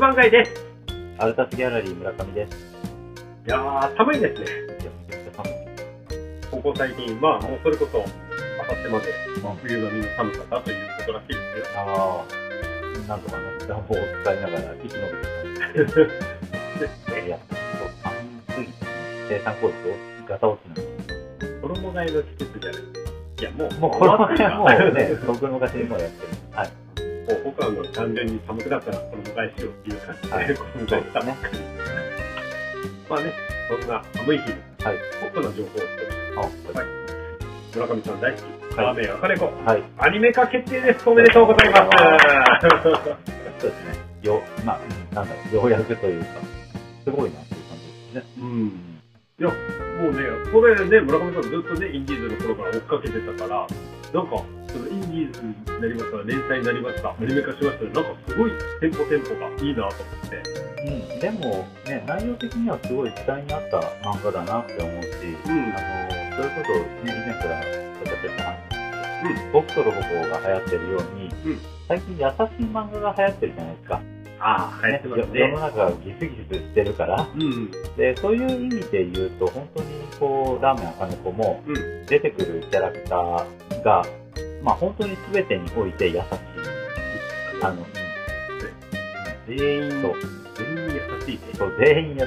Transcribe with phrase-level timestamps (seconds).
[0.00, 0.52] 番街です。
[1.18, 2.56] アルタスギャラリー村上です。
[3.46, 4.46] いやー、寒いですね。
[6.50, 8.04] ここ最近、まあ、もうそれこそ、あ
[8.66, 9.06] さってまで、
[9.42, 11.64] まあ、冬並みの寒さだということらしいですよ。
[11.76, 17.38] ああ、なんとかね、暖房を使いながら生き延びてたん でいや、
[18.02, 18.14] 寒
[18.54, 18.72] すぎて、
[19.28, 19.94] 生産効率を
[20.26, 20.82] ガタ落ちなんで
[21.46, 22.82] す衣替えの季節じゃない。
[23.40, 26.28] いや、もう、もうこの前も終わってうねる、僕の昔にもやってる。
[26.56, 26.70] はい。
[27.30, 31.58] もう僕はもう単純に寒くなったら衣替えしようっていう感じで、はい衣替えしたばっかり。
[33.08, 33.34] まあね、
[33.68, 34.98] そんな寒い日に、はい。
[35.32, 36.86] ポッ情報をあ、はい。
[37.74, 39.82] 村上さん大好き、はいラーメン赤猫、はい。
[39.98, 41.08] アニメ化決定です。
[41.08, 42.70] おめでとうございます。
[43.60, 43.94] そうですね。
[44.22, 46.26] よ、まあ、うんなんだろう、ようやくというか、
[47.04, 48.32] すごいなっていう感じですね。
[48.38, 49.00] うん。
[49.38, 53.66] いや、もうね、これね、村上さんずっとね、インディーズの頃から追っかけてたから、
[54.12, 60.42] なんか、そのインディーズになりました、連載になりました、アニメ化しましたなんかすごいテンポテンポがいいなと思って。
[60.80, 61.20] うん。
[61.20, 65.08] でも、ね、内容的にはすごい時代に合った漫画だなって思うし、
[65.46, 68.70] うんあの、それこそ、ね、以前から私たち話
[69.22, 71.60] うん、僕とロボコが流行ってるように、うん
[71.90, 74.00] 最近優しい漫画が流行ってるじゃないですか。
[74.38, 75.52] ああ、流行ってます世のね。
[75.60, 77.28] 中がギスギスしてるから。
[77.34, 77.70] うん。
[77.96, 79.88] で、そういう意味で言うと、本当に
[80.20, 82.06] こう、ラーメン赤猫もうん。
[82.06, 84.06] 出てくるキャラクターが、
[84.62, 86.20] まあ本当に全てにおいて優しい。
[87.62, 87.86] あの、うん
[89.46, 90.14] 全員、そう
[90.54, 91.40] 全員優しいね。
[91.58, 92.26] そう、全員優しい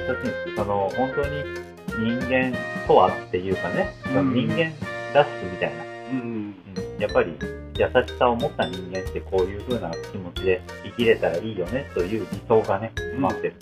[0.50, 0.56] す。
[0.56, 1.64] その、本当に
[1.96, 4.72] 人間とはっていうかね、うん人間
[5.14, 5.84] らしくみたいな。
[5.84, 6.18] うん。
[6.18, 6.54] うん
[6.98, 7.36] やっぱり
[7.76, 13.54] 優しさを持った人間ってこういう風な気持ちで生きれたらいいよねという理想がね、うん待ってる。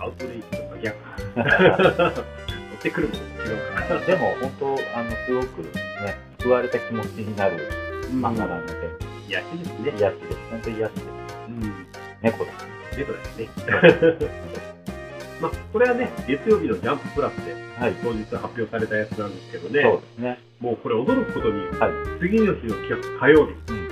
[0.00, 0.96] アウトレイジとか逆。
[2.14, 4.00] 持ってくるものと違うから。
[4.00, 8.72] でも本当、あの、すごくね、救われた気持ちになる漫画なので、
[9.28, 9.92] 癒しですね。
[9.98, 10.36] 癒しです。
[10.50, 11.06] 本当に癒しです。
[11.48, 11.86] うん。
[12.22, 12.98] 猫です。
[12.98, 13.48] 猫ですね。
[15.40, 17.94] まあ、これはね、月曜日のジャンププラスではい。
[18.02, 20.38] 当日発表されたやつなんですけどね、そうですね。
[20.60, 22.20] もうこれ驚くことに、はい。
[22.20, 23.84] 次の日の企画火曜日、うん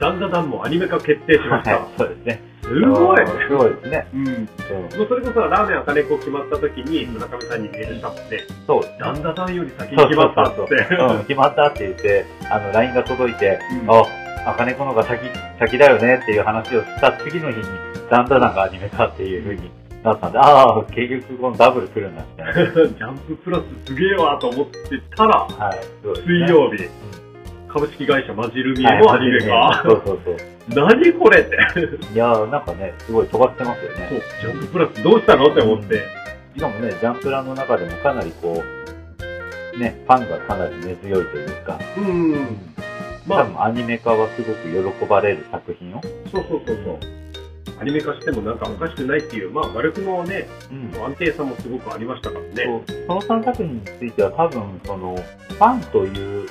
[0.00, 1.76] ダンダダンもアニメ化決定しました。
[1.76, 1.88] はい。
[1.98, 2.40] そうですね。
[2.70, 4.06] すごいすごいですね。
[4.14, 4.28] うん。
[4.28, 4.48] うん
[4.96, 8.22] もうそれこそラーメン赤猫決まった時に村上さんにメールしたもんね、
[8.66, 8.98] そうですね。
[9.00, 10.60] ダンダダンより先に決まったって。
[10.60, 15.20] うん、 決まったって言って、あの、LINE が届いて、うんあ、赤猫のが先、
[15.58, 17.64] 先だよねっていう話をした次の日に、
[18.08, 19.70] ダンダダンがアニメ化っていう風に
[20.04, 22.72] なったんで、ああ、結局このダブル来るんだみたいな。
[22.72, 24.80] ジャンププラスすげえわと思って
[25.16, 25.78] たら、はい、
[26.24, 26.86] 水曜日、う
[27.26, 27.29] ん
[27.72, 29.82] 株式会社マジルミエのアニメ化。
[29.84, 30.36] そうそうそう。
[30.68, 31.56] 何これって。
[32.12, 36.02] いやー、なんかね、すごい尖ってますよそうね。、ジャンププラスどうしたのって思って。
[36.54, 42.58] しかもね、ジャンプラの中でもかなりこう、ね、ファンがかなり根強いというか、うん。
[43.26, 46.00] まあ、多分アニメ化はすごく喜ばれる作品を。
[46.32, 46.98] そうそうそうそう。
[47.80, 52.82] アニメ化してもなんかおかしくないっていう、まあ、画力のね、うん安定さもすごくありましたからね。
[53.06, 56.48] その3作品については多分そのファンという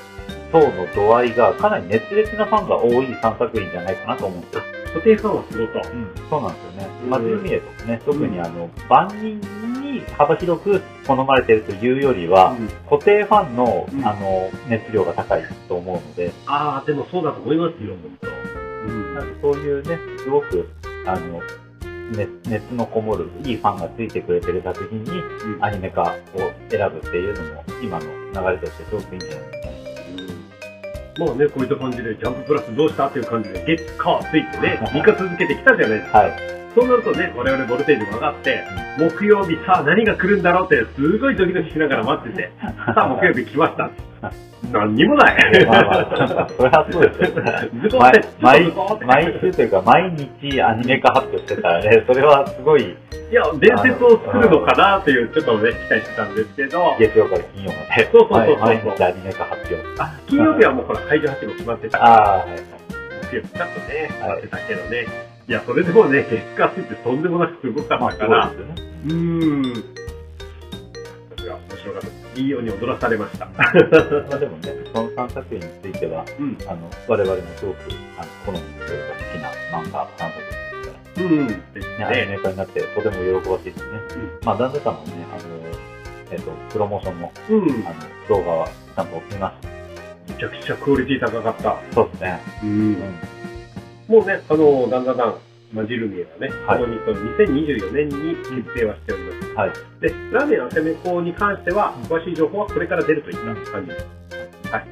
[0.52, 4.64] 層の度合いがかなり熱烈なファンが多い3作品じゃないかなと思ってる。
[4.90, 5.90] 固定ファンはすごと。
[5.90, 6.90] うん、そうなんですよね。
[7.04, 9.40] うんマジルミエとかね、特にあの、万人
[9.82, 18.28] に幅広く好まれてるというよりは、うん固定ファンの、うんあの、熱量が高いと思うので、ああ、でもそうだと思いますよ、本当。
[18.28, 20.70] うんなんかそういうね、すごく、
[21.06, 21.42] あの、
[22.12, 26.06] 熱熱のこもるいいファンがついてくれてる作品にうんアニメ化を
[26.70, 29.79] 選ぶっていうのも今の流れとしてすごくいいんじゃないですかね。
[31.20, 36.18] まあね、こういった感じで、ジャンププラスどうしたっていう感じで、月、火、水ってね、3日続けてきたじゃないですか。
[36.20, 36.59] はい。
[36.76, 38.64] そうなるとね、我々ボルテージも上がって、
[39.00, 43.90] 木曜日さあ何が来るんだろうって、すごいドキドキしながら待ってて、 さあ木曜日来ました。
[44.72, 45.66] 何にもない。
[45.66, 48.22] まあまあ、それはそうですよね。
[48.40, 48.72] 毎
[49.06, 60.02] 毎週というか、毎日アニメ化発表してたらね、それはすごい、いや、伝説を作るのかなっていう、ちょっとね、期待してたんですけど、月曜から金曜まで、そうそうそうそう毎毎日アニメ化発表。
[60.02, 62.48] あ金曜日はもうほら、会場発表決まってたああ、はい。
[63.32, 65.02] 木曜日ちょっとね、はい待ってたけどね。
[65.04, 65.06] い
[65.52, 68.76] や、それでもね、月火水ってとんでもなくすごかったから、ですよね。
[69.06, 69.14] うー
[69.62, 69.84] ん。
[71.38, 72.40] それが面白かった。
[72.40, 73.46] いいように踊らされました。
[73.48, 73.54] ま
[74.36, 76.58] あでもね、その3作品については、うん。
[76.68, 77.78] あの、我々もすごく、
[78.18, 81.26] あの、好みというか好きな漫画3作品ですから。
[81.26, 81.48] うん。
[81.48, 82.26] ですね、アニね。
[82.28, 83.84] メ化になってとても喜ばしいですね。
[84.16, 85.50] うんまあ、旦那さんもね、あの、
[86.32, 87.88] えっ、と、プロモーションの、うん。
[87.88, 87.96] あの、
[88.30, 89.80] 動画はちゃんと見ました。
[90.32, 91.78] めちゃくちゃクオリティ高かった。
[91.96, 92.40] そうですね。
[92.62, 93.40] うんうん。
[94.10, 95.36] もうね、あの、だんだんだん、
[95.72, 96.98] マジルミエはね、はいこの
[97.38, 99.54] 2024年に決定はしております。
[99.54, 99.72] はい。
[100.02, 104.08] で、ラーメン赤めこに関しては、詳しい情報はこれから出るといった感じです。
[104.72, 104.86] はい。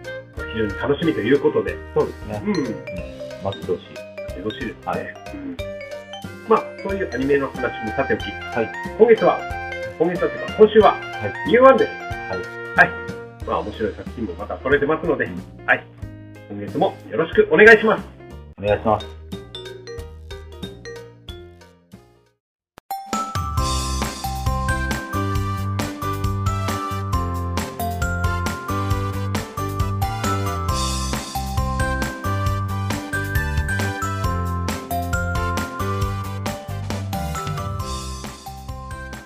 [0.54, 2.42] 非常に楽しみということで、そうですね。
[2.46, 2.58] うん。
[2.58, 2.64] うん。
[3.44, 3.82] 待ち遠し
[4.36, 4.38] い。
[4.38, 4.82] よろしいですね。
[4.86, 5.02] はい
[5.34, 5.58] うん
[6.48, 8.72] まあ、そういうアニメの話もさておき、はい。
[9.00, 9.40] 今月は、
[9.98, 11.50] 今月はというか、今週は、はい。
[11.50, 11.92] ニューワンです。
[11.92, 12.88] はい。
[12.88, 13.46] はい。
[13.48, 15.26] まあ、面白い作品もまた揃えてますので、
[15.66, 15.84] はい。
[16.50, 18.17] 今月もよろしくお願いします。
[18.60, 19.08] お願いします。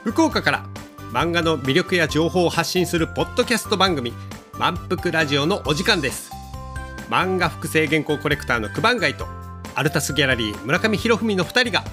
[0.03, 0.65] 福岡から
[1.13, 4.13] 漫画の魅力や情報を発信するポッドキャスト番組
[4.59, 6.40] 「満腹ラジオ」のお時間です
[7.11, 9.27] 漫画複製原稿コレクターの九番街と
[9.75, 11.83] アルタスギャラリー村上博文の2人が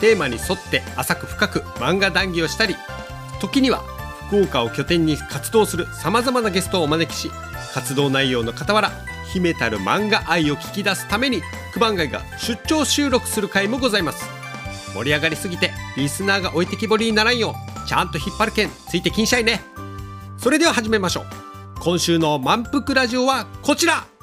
[0.00, 2.76] テーマに沿って浅く深く漫画談義をしたり
[3.40, 3.78] 時には
[4.28, 7.28] 福岡を拠点に活動するさまざまなゲストをお招きし
[7.74, 8.92] 活動内容の傍ら
[9.32, 11.42] 秘めたる漫画愛を聞き出すために
[11.74, 14.24] 九番街が出張収録する回もございます。
[14.94, 17.54] 盛り上がりすぎてリスナーが置いてきぼりにならんよ
[17.84, 19.60] うちゃんと引っ張るけんついてきんしゃいね。
[20.38, 21.26] それでは始めましょう。
[21.80, 24.17] 今週の満腹ラジオはこちら。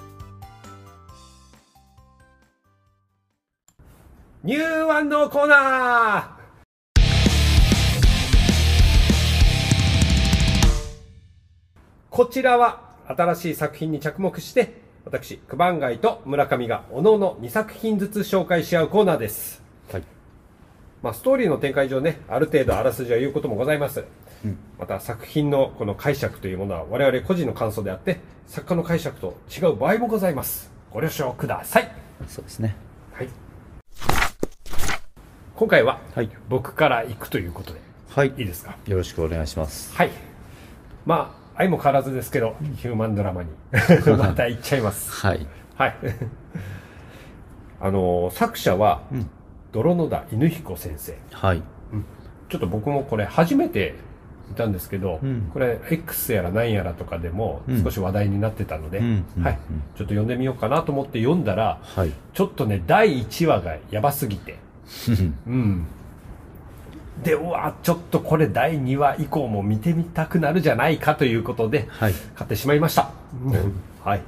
[4.45, 6.25] ニューワンのコーナー
[12.11, 20.03] こちらは新しい作品に着目して私九番街と村上がおのおの2作品ずつ紹介し合うコーナーですはい。
[21.01, 24.05] まあ、ストーリーの展開上ね、ある程度あらすじは言うこともございます。
[24.45, 30.71] うんまた作品のこの解釈というものは我々個人の感想であって、作家の解釈と違う場合もございます。
[30.91, 31.91] ご了承ください。
[32.27, 32.84] そうですね。
[35.55, 35.59] はい。
[35.59, 36.29] 今回ははい。
[36.49, 37.79] 僕から行くということで、
[38.09, 38.29] はい。
[38.37, 38.77] いいですか？
[38.87, 39.93] よろしくお願いします。
[39.95, 40.11] はい。
[41.05, 43.49] まあ、相も変わらずですけど、ヒューマンドラマに
[44.17, 45.11] また行っちゃいます。
[45.11, 45.45] はい。
[45.75, 45.95] はい。
[47.79, 49.29] あの、作者は、うん。
[49.71, 51.17] 泥野田犬彦先生。
[51.31, 51.61] はい。
[52.49, 53.95] ちょっと僕もこれ初めて
[54.49, 62.11] 見たんですけど、うんこれ X やら何やらとかでもうん少し話題になってたので、うんうんはい、うんちょっと読んでみようかなと思って読んだら、はい。
[62.33, 64.57] ちょっとね、第1話がやばすぎて、
[65.47, 65.85] うん。
[67.23, 72.13] で、うわ、ちょっとこれ第2話以降も見てみたくなるじゃないかということで、はい。
[72.35, 73.09] 買ってしまいました。
[74.03, 74.21] はい。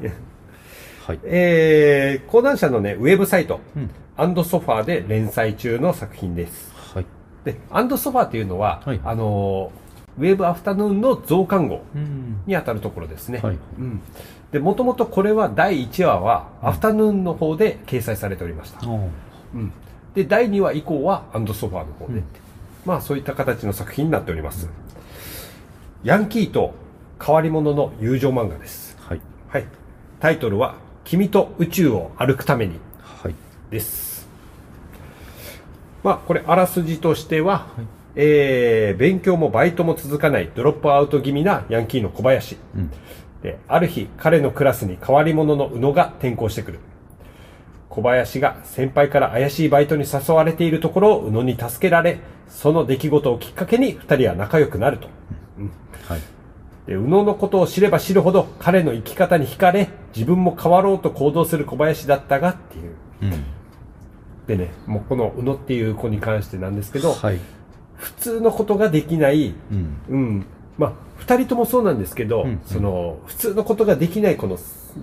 [1.06, 1.19] はい。
[1.24, 3.89] えー、講談社のね、ウェブサイト、うん。
[4.15, 6.74] アンドソファーで連載中の作品です。
[6.94, 7.06] はい。
[7.44, 12.42] で、アンドソファーっていうのは、はいあのー、ウェブアフタヌーンの増刊号うん。
[12.48, 13.39] にあたるところですね。
[13.44, 13.57] はい。
[13.77, 14.01] うん。
[14.51, 18.88] で、もともとこれは第1話は、アフタヌーンの方で掲載されておりました。
[18.88, 19.10] お
[19.53, 19.71] うん。
[20.18, 22.24] で、第2話以降は、アンドソファーの方で、うん
[22.86, 24.68] まあ、そういった形の作品になっております。
[26.04, 26.74] ヤンキーと
[27.24, 28.98] 変わり者の友情漫画です。
[29.00, 29.22] はい。
[29.48, 29.66] はい。
[30.19, 33.36] タイトルは、君と宇宙を歩くためにはい。
[33.69, 34.28] です。
[36.04, 37.68] まあ、これ、あらすじとしては、
[38.16, 42.58] えー、勉強もバイトも続かないドロップアウト気味なヤンキーの小林。
[42.75, 42.92] うん。
[43.44, 46.80] で、ある日、彼のクラスに変わり者の宇野が転校してくる。
[47.98, 55.08] 小林が先輩から怪しいバイトに誘われているところを宇野に助けられ、その出来事をきっかけに二人は仲良くなると。
[56.08, 56.22] はい。
[56.86, 62.94] で、宇野のことを知れば知るほど彼の生き方に惹かれ、自分も変わろうと行動する小林だったがっていう。
[63.24, 63.44] うん。
[64.46, 67.39] でね、もうこの宇野っていう子に関してなんですけど、はい。
[67.96, 69.98] 普通のことができない、うん。
[70.08, 70.46] うん。
[70.77, 74.60] まあ、二人ともそうなんですけど、うんその、普通のことができないこの、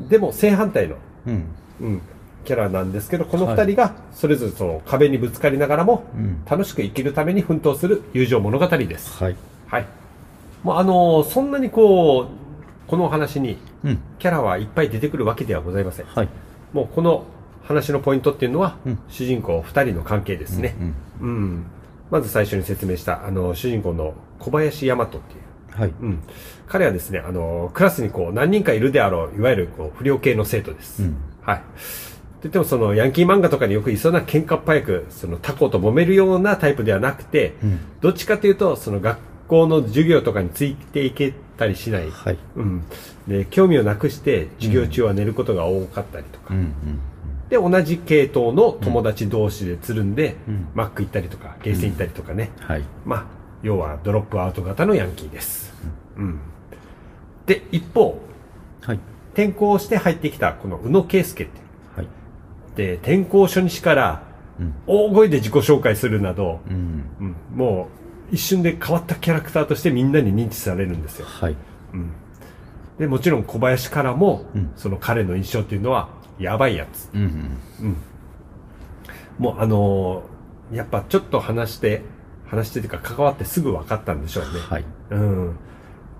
[0.09, 0.95] でも正反対の、
[1.27, 1.45] うん。
[1.81, 2.03] うん、
[2.45, 6.45] キャラなんですけど、この二人がそれぞれその壁にぶつかりながらも、うん。
[6.49, 9.23] 楽しく生きるために奮闘する友情物語です。
[9.23, 9.37] はい。
[9.67, 9.87] はい。
[10.63, 12.27] もうあのーそんなにこう、
[12.89, 13.99] このお話にうん。
[14.19, 16.07] キャラはいっぱい出てくるわけではございません。
[16.07, 16.29] はい。
[16.73, 17.25] もうこの
[17.65, 20.75] 話のポイントっていうのは、うん主人公二人の関係ですね。
[21.21, 21.29] うん。
[21.29, 21.65] うん。
[22.11, 25.23] まず最初に説明した、あの、主人公の小林大和っていう。
[25.81, 25.93] はい。
[26.01, 26.19] うん。
[26.69, 31.03] 彼はですね、あの、クラスにこう何人かいるであろう、いわゆるこう不良系の生徒です。
[31.03, 31.17] うん。
[31.43, 31.63] はい。
[32.45, 37.81] と言ってもそのヤンキー漫画とかによくいそうな喧嘩っ早く、そのタコと揉めるようなタイプではなくて、うん。
[38.03, 42.11] どっちかというと、その学校の授業とかについていけたりしない。
[42.11, 42.39] はい。
[42.57, 42.85] うん。
[43.27, 46.53] で、興味をなくして、授業中は寝ることが多かったりとか。
[46.53, 46.59] うん。
[46.59, 46.75] うん。
[47.49, 52.51] で、同じ系統の友達同士でつるんで、うんマック行ったりとか、ゲーセン行ったりとかね。
[52.61, 52.83] はい。
[53.07, 53.25] まあ、
[53.63, 55.73] 要はドロップアウト型のヤンキーです。
[56.19, 56.41] うん。
[57.47, 58.21] で、一方、
[58.83, 58.99] はい。
[59.33, 61.64] 転校して入ってきたこの宇野圭介って。
[62.75, 62.87] はい。
[62.87, 64.23] で、転校初日から
[64.59, 64.75] うん。
[64.87, 67.05] 大声で自己紹介するなど、うん。
[67.21, 67.89] うん、も
[68.31, 71.27] う一瞬で変わったキャラクターとしてみんなに認知されるんですよ。
[71.27, 71.57] はい。
[71.93, 72.11] うん。
[72.99, 77.11] で、もちろん小林からも、うんその彼の印象っていうのは、やばいやつ。
[77.15, 77.23] うん。
[77.23, 77.97] うん。
[79.39, 80.35] もうあのー
[80.73, 82.03] やっぱちょっと話して
[82.47, 84.85] 話してというか関わってすぐ分かったんでしょうね、はい。
[85.11, 85.57] うん、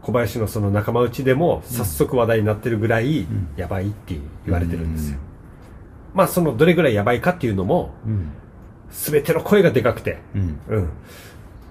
[0.03, 5.19] 小林のその仲間内でも早速話題になってるぐらいんやばいって言われてるんですよ、
[6.15, 8.33] まあそのどれぐらいやばいかっていうのもうん。
[8.91, 10.59] 全ての声がでかくて、うん。
[10.69, 10.91] うん、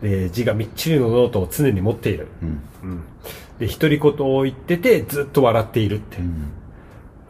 [0.01, 2.61] で字がみっちりのノートを常に持っている、うん。
[2.83, 3.03] うん、
[3.59, 6.51] で独り言を言っててずっと笑っているって、うん。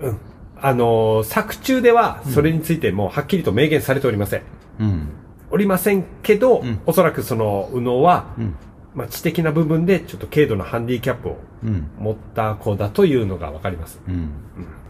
[0.01, 0.20] うん
[0.60, 4.41] あのー作中ではそれについてもうはっきりと明言されておりません、
[4.79, 5.10] うん。
[5.51, 8.55] おりませんけど、うんおそらくその右脳は、うん。
[8.96, 11.89] まあ、知的な部分でちょっと軽度なハンディキャップをうん。
[12.00, 14.00] 持った子だというのがわかります。
[14.08, 14.29] うん。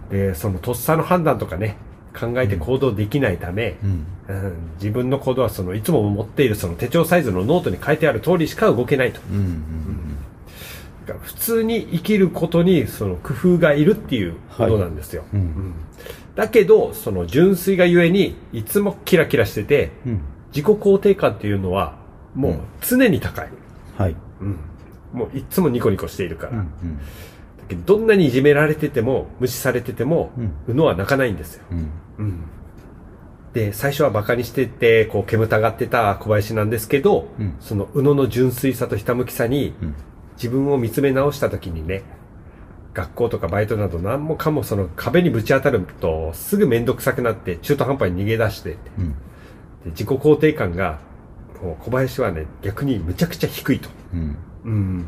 [0.10, 1.78] で、そのとっさの判断とかね、
[2.18, 3.90] 考えて行動できないため、うん。
[3.90, 9.20] うん自分の行動はそのいつも持っているその手帳サイズのノートに書いてある通りしか動けないと。
[9.30, 9.64] うん。
[11.06, 15.24] だから普通に生きることにその工夫がいるっていうことなんですよ。
[15.34, 15.40] うん。
[15.40, 15.74] うん
[16.36, 20.22] だけど、その純粋がゆえに、いつもキラキラしてて、うん。
[20.48, 21.96] 自己肯定感っていうのは、
[22.36, 23.50] もう常に高い。
[23.98, 24.16] はい。
[24.42, 24.58] うん。
[25.14, 26.54] もういつもニコニコしているから。
[26.54, 26.66] うん。
[26.66, 26.72] だけ
[27.76, 31.64] どどんなにいじめられてても、無視されてても、うん宇野は泣かないんですよ。
[31.72, 31.90] うん。
[32.18, 32.40] うん。
[33.54, 39.96] で、最初は馬鹿にしてて、こう、煙たがってた小林なんですけど、うんその宇野の純粋さとひたむきさに、うん。
[40.36, 42.04] 自分を見つめ直した時にね、
[42.94, 49.16] 学校とかバイトなど何もかもその壁にぶち当たると、すぐめんどくさくなって中途半端に逃げ出して、でうん。
[49.92, 51.00] 自己肯定感が、
[51.62, 53.90] もう小林はね、逆にむちゃくちゃ低いと。
[54.14, 54.38] うん。
[54.66, 55.06] うん。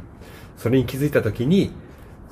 [0.57, 1.71] それに気づいた時に、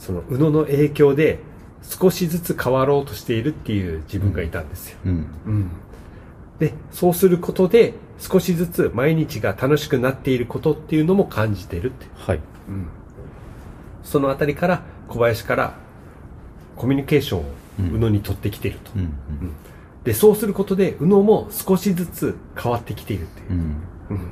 [0.03, 1.39] その宇野の影響で
[1.81, 4.97] 少しずつ変わろうとしているっていう自分がいたんですよ。
[5.05, 5.11] うん。
[5.45, 5.71] うん。
[6.59, 12.05] で、そうすることで少しずつ毎日が楽しくなっていることっていうのも感じてるって。
[12.15, 12.39] はい。
[12.67, 12.87] うん。
[14.03, 15.77] そのあたりから小林から
[16.75, 17.45] コミュニケーションを
[17.79, 18.91] うん宇野に取ってきていると。
[18.97, 19.13] うん。
[20.03, 23.53] で、そうすることで宇野も少しずつ変わってきているっていうう。
[23.53, 23.57] ん。
[24.09, 24.31] うん。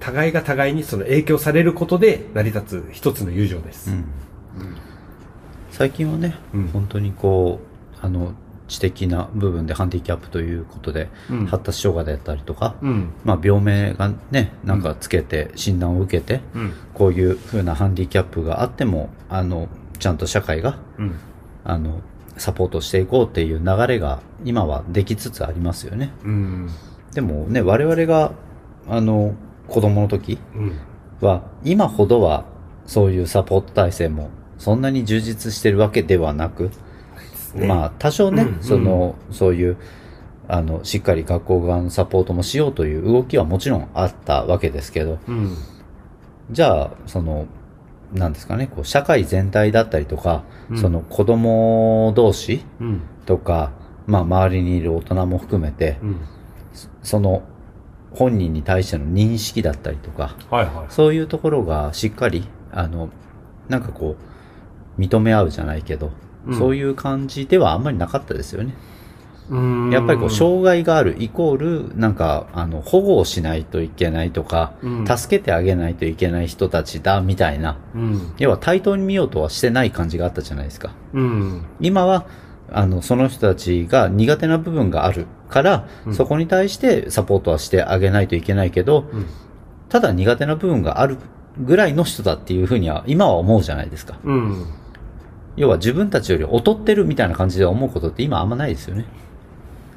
[0.00, 3.90] 互いが互いにその影響されることで成り立つ一つの友情です。
[3.90, 4.04] うん。
[5.70, 7.60] 最近はね、うん本当にこ
[8.02, 8.32] う、あの、
[8.68, 13.12] 知的な部分でハンディキャップということで、うん発達障害だったりとか、うん。
[13.24, 16.72] まあ病名がね、なんかつけて診断を受けて、うん。
[16.94, 19.68] こういう風なハンディキャップがあっても、あの、
[19.98, 21.14] ちゃんと社会が、うん。
[21.64, 22.00] あの、
[22.36, 26.10] サポートしていこうっていう流れが今はできつつありますよね。
[26.24, 26.68] うん。
[27.12, 28.32] でもね、我々が、
[28.88, 29.34] あの、
[29.68, 30.72] 子供の時うん。
[31.20, 32.44] は、今ほどは
[32.86, 34.30] そういうサポート体制も
[34.64, 36.70] そんなに充実してるわけではなく、
[37.54, 39.76] ねまあ多少ね、うんその、そういう、
[40.48, 45.54] あの、しっかり学校側のサポートもしようという動きはもちろんあったわけですけど、うん。
[46.50, 47.46] じゃあ、その、
[48.14, 53.02] なんですかね、こう、社会全体だったりとか、うんその子供同士うん。
[53.26, 53.70] とか、
[54.06, 56.20] まあ周りにいる大人も含めて、うん。
[57.02, 57.42] その
[58.12, 60.86] 本人に対しての認識だったりとか、はいはい。
[60.88, 63.10] そういうところがしっかり、あの、
[63.68, 64.33] なんかこう、
[64.98, 66.10] 認め合うじゃないけど、
[66.46, 68.74] うんそういう感じではあんまりなかったですよね。
[69.50, 78.32] うんやっぱりこう、障害があるイコール、なんか、あの、保護をしないといけないとか、うん助けてあげないといけない人たちだ、みたいな、うん。
[78.38, 80.92] 要は対等に見ようとはしてない感じがあったじゃないですか。
[81.12, 81.62] うん。
[81.80, 82.26] 今は、
[82.72, 89.26] あの、その人たちが苦手な部分があるから、うんそこに対してサポートはしてあげないといけないけど、うん。
[89.90, 91.18] ただ苦手な部分がある
[91.58, 94.18] ぐらいの人だっていうふうには今は思うじゃないですか。
[95.56, 95.60] うん。
[95.60, 99.04] 要は自分たちより劣ってるみたいな感じで思うことって今あんまないですよね。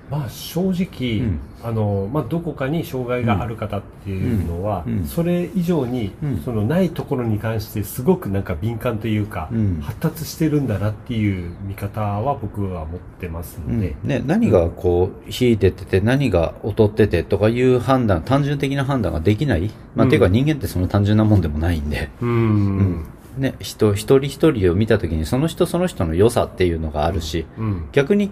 [0.09, 19.71] まあ正直、うんあの、まあどこかに障害がある方っていうのは、うんうんそれ以上に、うんそのないところに関してすごくなんか敏感というか、うん発達してるんだなっていう見方は僕は持ってますので、ね、何がこう、秀でてて、何が劣っててとかいう判断、単純的な判断ができない。
[19.95, 22.09] まあ、うんていうか人間ってその単純なもんでもないんで。
[22.21, 23.05] うん。
[23.37, 27.89] うんね、人、一人一人を見たときにその人その人の良さっていうのがあるし、うん。
[27.91, 28.31] 逆に、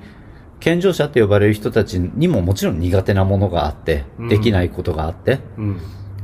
[0.60, 5.82] 健常者って呼ばれる人たちにももちろん苦手なものがあって、うんできないことがあって、うん。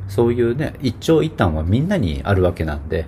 [0.08, 3.06] そういうね、一長一短はみんなにあるわけなんで、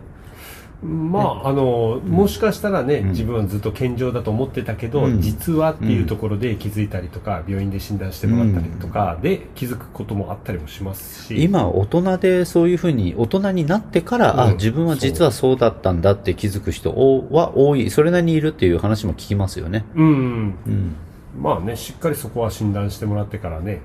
[0.84, 11.44] まあ、あの、もしかしたらね、うん自分はずっと健常だと思ってたけど、うん実はっていうところで気づいたりとか、病院で診断してもらったりとかで気づくこともあったりもしますし。
[11.44, 16.90] 今大人でそういうふうに大人になってから、あ、うん自分は実はそうだったんだって気づく人
[17.32, 19.86] は多い、それなりにいるっていう話も聞きますよね。
[19.96, 20.56] うん。
[20.68, 20.96] うん。
[21.40, 23.82] まあね、しっかりそこは診断してもらってからね。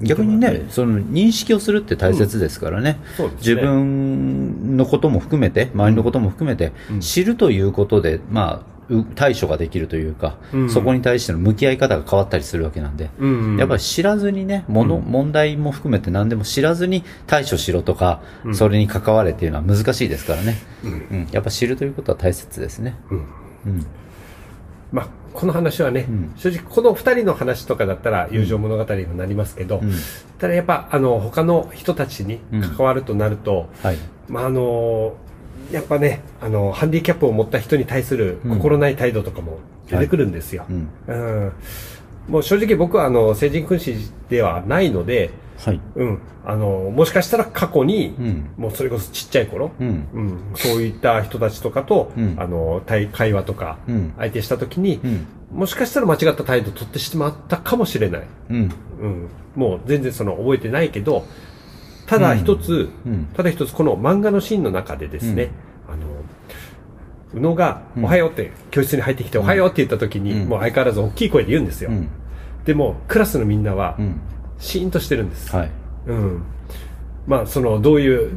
[0.00, 2.98] 逆にね、その認識をするって大切ですからね。
[3.16, 3.54] そうですね。
[3.54, 20.56] 自分のことも含めて、周りのことも含めて、うん知るということで、まあ、う対処ができるというか、うんそこに対しての向き合い方が変わったりするわけなんで、うんやっぱり知らずにね、もの、うん問題も含めて何でも知らずに対処しろとか、うんそれに関われっていうのは難しいですからね。
[20.84, 21.28] うんうん。
[21.32, 22.96] やっぱ知るということは大切ですね。
[23.10, 23.18] うん
[23.66, 23.86] うん。
[24.92, 29.92] まあ、この話はね、うん正直この二人の話とかだったら友情物語にもなりますけど、うん。
[30.38, 32.40] ただやっぱあの他の人たちに
[32.76, 33.96] 関わるとなると、はい。
[34.28, 35.14] まああの
[35.70, 39.58] やっぱねあのハンディキャップを持った人に対する心ない態度とかも
[39.88, 40.88] 出てくるんですよ、うん。
[41.06, 41.12] う
[41.46, 41.52] ん
[42.28, 43.96] もう正直僕はあの成人君子
[44.28, 45.80] ではないので、はい。
[45.96, 48.50] うん、あのもしかしたら過去に、うん。
[48.56, 50.08] もうそれこそちっちゃい頃、うん。
[50.12, 54.14] うん、そういった人たちとかと、うんあの対会話とかうん。
[54.18, 55.26] 相手した時に、うん。
[55.52, 58.22] もしかしたら間違った態度を取ってしまったかもしれない。
[58.50, 58.56] うん。
[59.00, 59.28] うん。
[59.54, 61.24] もう全然その覚えてないけど、
[62.06, 63.28] ただ一つ、うん。
[63.34, 65.50] ただ一つこの漫画のシーンの中でですね、
[65.88, 66.06] あの、
[67.34, 71.90] 宇野が、うんおはようって教室に入ってきて、おはようって言った時に、うんもう相変わらず大きい声で言うんですよ。
[71.90, 72.08] うん。
[72.64, 74.20] でも、クラスのみんなはう、ん。
[74.62, 75.54] シーンとしてるんです。
[75.54, 75.70] はい。
[76.06, 76.42] うん。
[77.26, 78.30] まあ、その、どういう、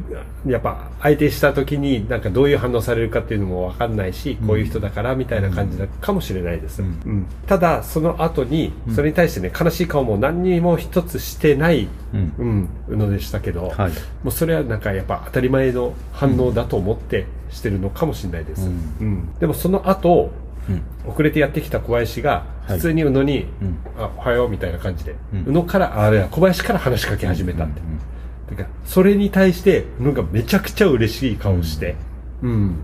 [0.46, 6.82] やっぱ、相手した時に、なんかどういう反応されるかっていうのもわかんないし、こういう人だから、みたいな感じだかもしれないです。
[6.82, 12.32] うんうんただ、その後にう、んそれに対してね、悲しい顔も何にも一つしてない、うん。
[12.38, 13.90] うん、宇野でしたけど、はい。
[14.22, 18.68] もうそれはなんかやっぱ当たり前の反応だと思ってしてるのかもしれないです。
[18.68, 19.34] ううんん。
[19.40, 20.30] でもその後、
[20.68, 20.82] うん。
[21.10, 23.78] 遅れてやってきた小林が、はい普通に宇野に、うん。
[23.98, 27.80] あ、おはようみたいな感じで、うん宇野から、あれや、小林から話しかけ始めたって。
[27.80, 27.98] うん
[28.46, 31.96] てか、それに対して、宇野がめちゃくちゃ嬉しい顔して、
[32.42, 32.76] うん。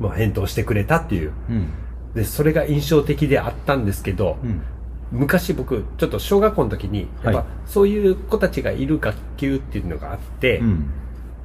[0.00, 1.32] まあ、返答してくれたっていう。
[1.50, 1.68] うん。
[2.14, 4.60] で、それが印象的であったんですけど、うん。
[5.10, 10.86] 昔僕、ちょっと小学校の時に、やっぱ、はいそういう子たちがいる学級っていうのがあって、うん。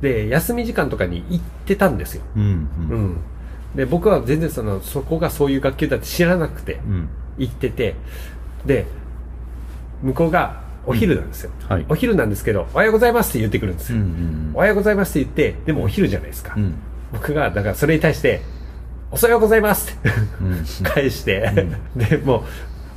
[0.02, 2.24] で、休み時間とかに行ってたんですよ。
[2.36, 2.44] うん。
[2.44, 3.06] ううん。
[3.14, 3.18] ん。
[3.76, 7.10] で、僕は全然その、そこがそういう学級だって知らなくて、うん。
[7.38, 7.96] 行ってて、
[8.66, 8.86] で、
[10.02, 11.52] 向こうがお昼なんですよ。
[11.68, 11.86] はい。
[11.90, 14.00] お昼なんですけど、おはようございますって言ってくるんですうん。
[14.00, 14.06] よ。
[14.06, 14.60] うんお。
[14.60, 16.54] はようございますって言って、でもお昼じゃないですか。
[16.56, 16.76] うん。
[17.14, 18.42] 僕が、だからそれに対して、
[19.12, 20.10] おはようございますって
[20.42, 20.66] うん。
[20.84, 22.42] 返して、で、もう、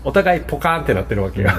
[0.04, 1.50] お互いポカーンってなってるわけよ。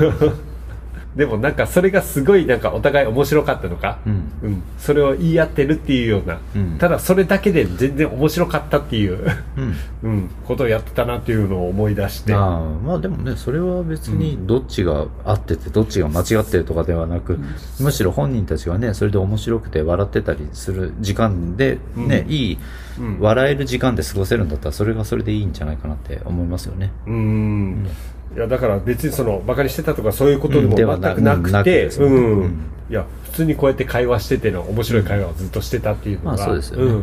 [1.16, 4.32] でもなんかそれがすごいなんかお互い面白かったのか、うん。
[4.44, 6.78] うん、それを言い合ってるっていうような、うん。
[6.78, 9.76] ただそれだけで全然面白かったっていう、うん。
[10.04, 17.38] うん、ことをやってたなっていうのを思い出して、ああまあでもねそれは別にどっちが合っててどっちが間違ってるとかではなく、
[17.80, 22.32] むしろ本人たちがねそれで面白くて笑ってたりする時間でね、うん。
[22.32, 22.58] いい
[23.00, 23.20] うん。
[23.20, 26.92] 笑える時間で過ごせるんだったらそれがそれでいいんじゃないかなって思いますよね。
[27.06, 27.88] うーん
[28.36, 32.40] いやだから別にそのバカにしてたとかそういうことでも全くなくて、ですよねうん。
[32.40, 32.66] うん。
[32.90, 36.92] いや普通にこうやって会話してての面白い会話をずっとしてたっていうのが、まあそうですよね。
[36.92, 37.00] ん。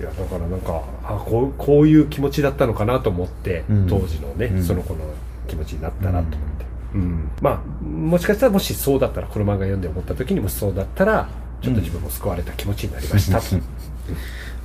[0.00, 3.86] いやだからなんかあこうこういう気持ちだったのかなと思って、うん。
[3.86, 4.62] 当時のね、うん。
[4.62, 5.00] その子の
[5.46, 7.30] 気持ちになったなと思って、うん。
[7.42, 11.28] まあもしかしたらもしそうだったらこの漫画読んで思った時にもしそうだったら
[11.60, 13.56] ちょっと自分も救われた気持ちになりましたと、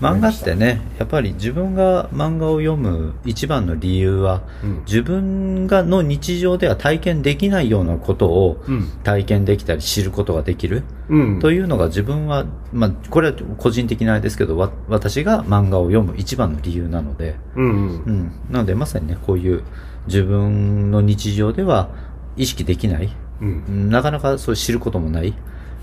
[0.01, 4.83] 漫画ってねやっぱり自分が漫画を読む一番の理由はうん。
[4.85, 8.87] 自分がの日常では体験できないようなことをうん。
[9.03, 10.83] 体験できたり知ることができる。
[11.09, 11.39] うん。
[11.39, 18.03] というのが自分は、まあ、これは個人的なあれですけど、わ私が漫画を読む一番の理由なので、うんうん。
[18.03, 18.31] うん。
[18.49, 19.63] なので、まさにね、こういう
[20.07, 21.89] 自分の日常では
[22.35, 23.09] 意識できない、
[23.41, 23.89] うん。
[23.89, 25.33] なかなかそう知ることもない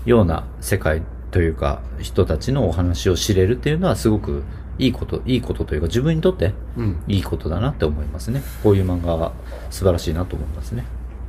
[0.05, 1.01] ような世界
[1.33, 4.43] というか、人たちのお話を知れるっていうのはすごく
[4.77, 8.43] いいこと、いいことというか、自分にとってうんいいことだなって思いますね。
[8.61, 9.33] こういう漫画は
[9.71, 10.85] 素晴らしいなと思いますね。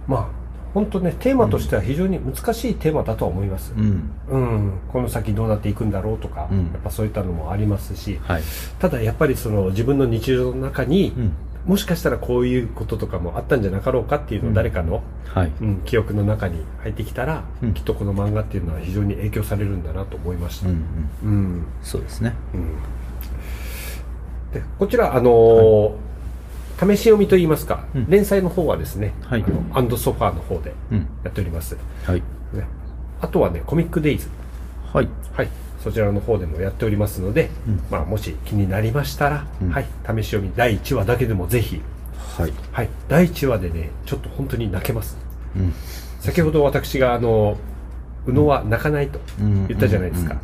[0.06, 4.10] まあ本当ねテーマとしては非常に難しいテーマだとは思います、うん。
[4.28, 8.42] うん、この先どうなっていくんだろうとか、うんやっぱそういったのもありますしはい。
[8.78, 11.32] ただやっぱりその自分の日常の中に、うん。
[11.66, 15.52] もしかしたらこういうこととかもあったんじゃなかろうかっていうのをうん誰かの、はい。
[15.60, 20.74] うん記憶の中に入ってきたら、うんきっとこの漫画っていうのは非常に影響されるんだなと思いました、うん
[21.22, 21.28] うん。
[21.28, 22.34] うんそうですね。
[22.54, 22.68] うん
[24.52, 25.94] でこちらあのー
[26.76, 31.06] 試し読みといいますか、うん連載の方はですね、はいあのアンドソファーの方でうん。
[31.22, 32.22] やっております、はい。
[32.52, 32.66] ね、
[33.20, 34.28] あとはねコミックデイズ
[34.92, 35.08] はい。
[35.32, 35.48] はい、
[35.84, 41.82] そちらの方でもやっておりますので、うんまあ、もし気になりましたら、うんはい、試し読み第1話だけでもぜひ、
[42.38, 42.52] はい。
[42.72, 45.18] はい、第1話でね、ちょっと本当に泣けます。
[45.54, 45.74] うん。
[46.20, 47.58] 先ほど私が、あの、
[48.26, 50.40] 宇野は泣かないとうん言ったじゃないですか。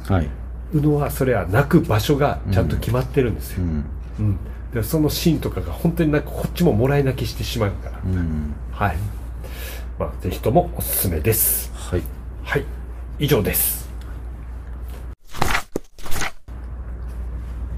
[0.75, 3.63] 宇野はそれは泣く場所がちゃんと決まってるんですよ。
[3.63, 3.85] うん。
[4.19, 4.39] うん。
[4.75, 8.01] でそのシーンとかが本当になんかこっちももらい泣きしてしまうから。
[8.05, 8.55] うん。
[8.71, 8.97] はい。
[9.99, 11.73] まあ、ぜひともおすすめです。
[11.75, 12.03] はい。
[12.45, 12.65] はい。
[13.19, 13.80] 以上です。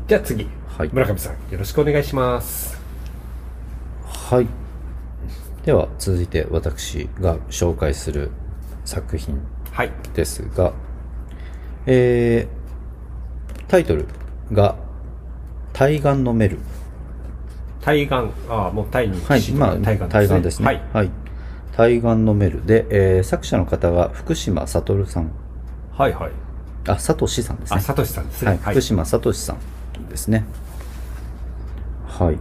[0.08, 0.46] じゃあ次。
[0.76, 0.90] はい。
[0.92, 2.80] 村上さんよろしくお願いします
[4.04, 4.46] はい。
[5.64, 8.30] では、続いて私が紹介する
[8.84, 10.72] 作品はいですが、
[11.86, 14.06] えー、タイトル
[14.52, 14.76] が、
[15.72, 16.58] 対岸のメル。
[17.80, 18.14] 対岸
[18.48, 20.66] ああもうタイにはい、まあ、対岸ですね。
[20.66, 21.10] はいはい。
[21.76, 25.30] 対岸のメルで、えー作者の方が福島悟さん。
[25.96, 26.30] はいはい
[26.88, 27.82] あ、サトシさんですあね。
[27.82, 29.56] サトシさんですねはい、福島聡さん
[30.12, 30.44] ですね。
[32.06, 32.38] はい。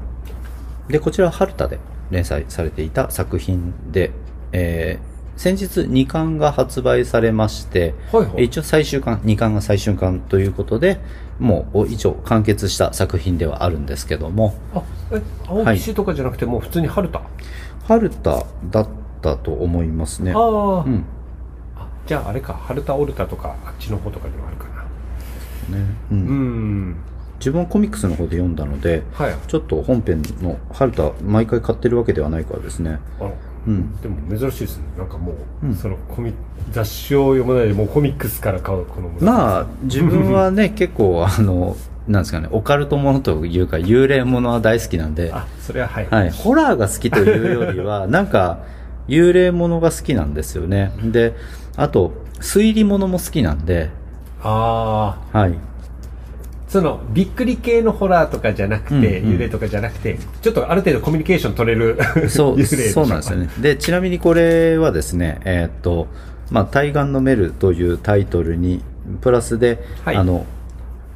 [0.92, 1.80] で、こちらは春田で
[2.12, 4.12] 連載されていた作品で、
[4.52, 8.44] えー先日2巻が発売されまして、はいはい。
[8.44, 11.00] 一応最終巻、2巻が最終巻ということで、
[11.40, 15.80] もう一応完結した作品ではあるんですけども、あえ青はい。
[15.80, 17.24] 岸とかじゃなくてもう普通に春田、
[17.88, 18.88] 春田だっ
[19.24, 20.32] たと思いますね。
[20.32, 21.06] ああ、うん。
[21.76, 24.66] あじゃああれか春田オルタとかあっちの方とかにもあるか
[25.72, 25.78] な。
[25.80, 25.86] ね。
[26.12, 26.96] う、うんん
[27.42, 29.36] 自分はコミックスの方で読んだので、はい。
[29.48, 33.00] ちょっと本編の春田、毎回買ってるわけではないからですね。
[33.68, 34.00] うん。
[34.00, 34.84] でも珍しいですね。
[34.96, 35.76] なんかもう、うん。
[35.76, 36.34] そのコミ
[36.72, 41.76] 雑誌を読まないでもうコミックスから買うこのまあ、自分はね、 結構、あの、
[42.08, 48.60] なんですかね、オカルトものというか、幽霊ものは大好きなんで、あそれははい、はい、ホラーが好きというよりは、 なんか、
[49.08, 50.92] 幽霊ものが好きなんですよね。
[51.04, 51.36] で、
[51.76, 53.90] あと、推理ものも好きなんで、
[54.44, 55.54] ああはい。
[56.72, 59.36] そのびっくり系のホラーとかじゃなくて、うんうん。
[59.36, 62.00] 幽霊とかじゃなくてちょっとある程度コミュニケーション取れる
[62.32, 63.50] そう、そうなんですよね。
[63.60, 66.08] で、ちなみにこれはですね、えーっと、
[66.50, 68.82] まあ、対岸のメルというタイトルに、
[69.20, 70.16] プラスで、はい。
[70.16, 70.46] あの、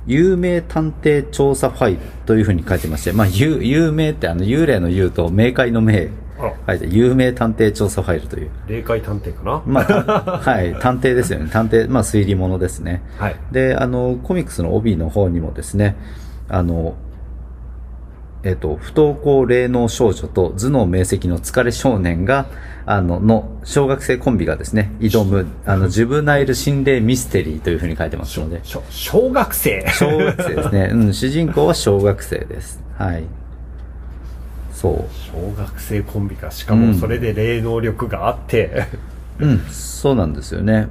[0.07, 6.09] 有名探偵調査ファイルというふうに書いてまして、まあ、有有名ってあの、幽霊の幽と冥界の冥、
[6.39, 8.50] あ書いて、有名探偵調査ファイルという。
[8.67, 9.63] 霊界探偵かな？
[9.65, 10.21] まあ、た
[10.52, 11.50] はい、探偵ですよね。
[11.52, 13.02] 探偵、まあ、推理物ですね。
[13.17, 15.95] はいで、あの、コミックスの帯の方にもですね、
[16.50, 16.95] あの、
[18.43, 22.45] えっ、と、不登校霊能少女と頭脳明晰の疲れ少年が、
[22.86, 29.84] あの、の小学生コンビがですね、挑む、あの、ジュブナイル心霊ミステリーというふうに書いてますので、小学生？
[29.89, 30.89] 小学生ですね。
[30.93, 32.84] うん、主人公は小学生です。
[32.98, 33.24] はい。
[34.75, 35.05] そう。
[35.33, 36.51] 小学生コンビか。
[36.51, 38.88] しかもそれで霊能力があって、
[39.39, 40.88] うん、そうなんですよね。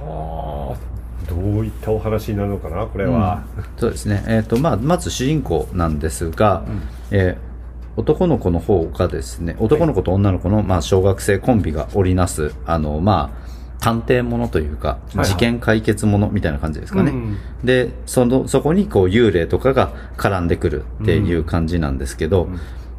[0.00, 0.86] はあ。
[1.28, 3.44] どういったお話になるのかなこれは、
[3.76, 4.24] そうですね。
[4.28, 6.64] えっ、と、まあ、まず主人公なんですが、
[7.10, 7.56] えー
[7.96, 13.45] 男の子の方がですね、男の子と女の子の、まあ、小学生コンビが織りなす、あの、まあ、
[13.86, 17.12] 探偵ものというか、いはい事件解決ものみたいな感じですかね。
[17.12, 22.48] うんで、その、そこにこう、幽霊とかが絡んでくるっていう感じなんですけど、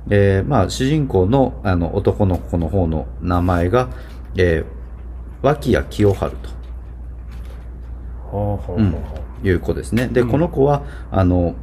[0.09, 3.89] えーまあ、主人公の、あの、男の子の方の名前が、
[4.37, 4.77] えー
[5.43, 6.31] 脇谷清春
[8.31, 8.37] と。
[8.37, 8.95] はあうん
[9.43, 10.07] いう子ですね。
[10.07, 11.53] で、この子は、あの、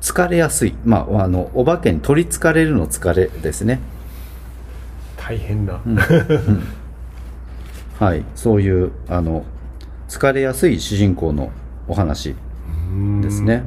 [0.00, 0.74] 疲れやすい。
[0.84, 3.80] まあ、あの、お化けに取り憑かれるの疲れですね。
[5.16, 5.80] 大変な、
[8.00, 8.24] はい。
[8.34, 9.44] そういう、あの、
[10.08, 11.52] 疲れやすい主人公の
[11.86, 12.34] お話
[12.90, 13.62] うんですね。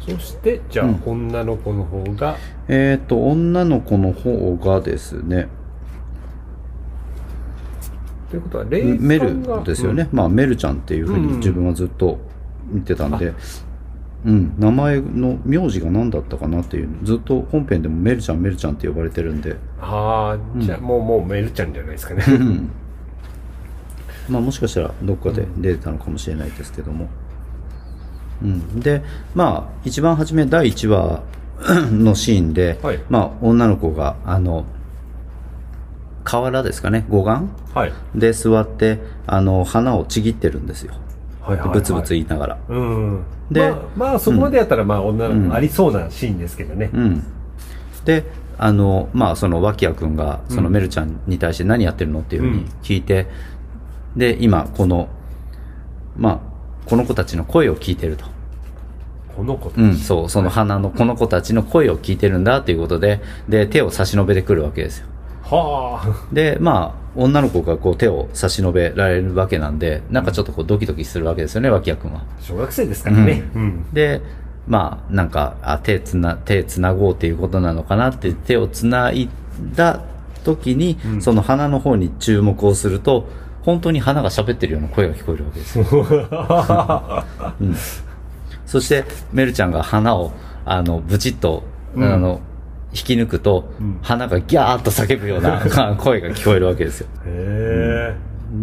[0.00, 2.36] そしてじゃあ、うん女の子の方が？
[2.68, 5.48] えっ、と、女の子の方がですね、
[8.30, 10.08] ということは霊メルですよね。
[10.12, 12.18] まあ、メルちゃんっていうふうに自分はずっと
[12.68, 13.34] 見てたんで、うん、
[14.24, 22.24] 名前の名字が何だったかなっていう、ずっと本編でもメルちゃん、メルちゃんって呼ばれてるんで、ああじゃあ、もうもうメルちゃんじゃないですかね。
[22.26, 22.70] うん。
[24.30, 27.08] まあもしかしたらどっかで出てたのかもしれないですけども。
[28.42, 29.02] うん、で、
[29.34, 31.22] まあ一番初め第1話
[31.90, 33.00] のシーンで、はい。
[33.10, 34.64] まあ女の子が、あの、
[36.24, 37.50] 河原ですかね、護岸？
[37.74, 37.92] はい。
[38.14, 40.94] で座って、あの、花をちぎってるんですよ。
[41.42, 42.58] はいはい、はい、ブツブツ言いながら。
[42.70, 47.22] うんでまあ、まあそこまでやったらまあ女のうん子ありそうなシーンですけどね、うん。
[48.04, 48.24] で、
[48.58, 53.26] あの、まあ、その脇谷くんが、そのメルちゃんに対して何やってるのっていうふうに聞いて、
[54.16, 55.08] で、今、この、
[56.16, 58.26] まあ、この子たちの声を聞いてると。
[59.36, 65.06] この子たち、うん、そう、その花のこの子たちの声を聞いてるんだということで、で、手を差し伸べてくるわけですよ。
[65.54, 66.34] はあ。
[66.34, 72.22] で、まあ、女の子がこう手を差し伸べられるわけなんで、なんかちょっとこうドキドキするわけですよね、脇谷くんは。
[72.40, 73.86] 小学生ですからね、うん。
[73.92, 74.20] で、
[74.66, 79.28] まあ、なんか、あ、手つな、手つなごうっていうことなのかなって、手をつない
[79.76, 80.00] だ
[80.44, 83.28] 時に、その花の方に注目をすると、
[83.62, 85.84] 本当に花が喋ってるような声が聞こえるわけですよ。
[87.60, 87.76] うん。
[88.66, 90.32] そして、メルちゃんが花を、
[90.64, 91.62] あの、ブチッと、
[91.96, 92.40] あの、
[92.94, 95.60] 引き抜くと、花がギャーッと叫ぶような
[95.98, 97.08] 声が聞こえるわけですよ。
[97.26, 98.14] へえ、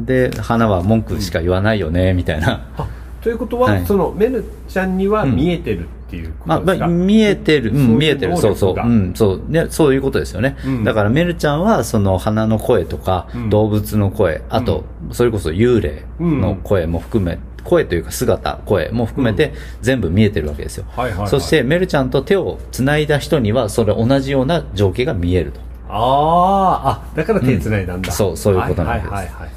[0.06, 2.66] で、花は文句しか言わないよね、みたいな。
[2.78, 2.88] あ
[3.22, 3.86] ということは、はい。
[3.86, 5.36] そのメルちゃんにはうん。
[5.36, 10.58] 見えてるっていうこまあ、とですか、まあ、見えてる、う、ん見えてる、そうそう、うん、そう、ね、そういうことですよね。
[10.66, 10.84] うん。
[10.84, 13.50] だから、メルちゃんは、その、花の声とか、うん。
[13.50, 20.86] 動物の声、あと、それこそ幽霊の声も含め、声というか姿、声も含めて、全部見えてるわけですよ。
[20.96, 21.30] はいはいはい。
[21.30, 25.60] そして、メルちゃんと手を繋いだ人には、それ同じような情景が見えると。
[25.94, 28.16] あーあだから手繋いだんだ、うん。
[28.16, 29.12] そうそういうことなんです。
[29.14, 29.50] はいはい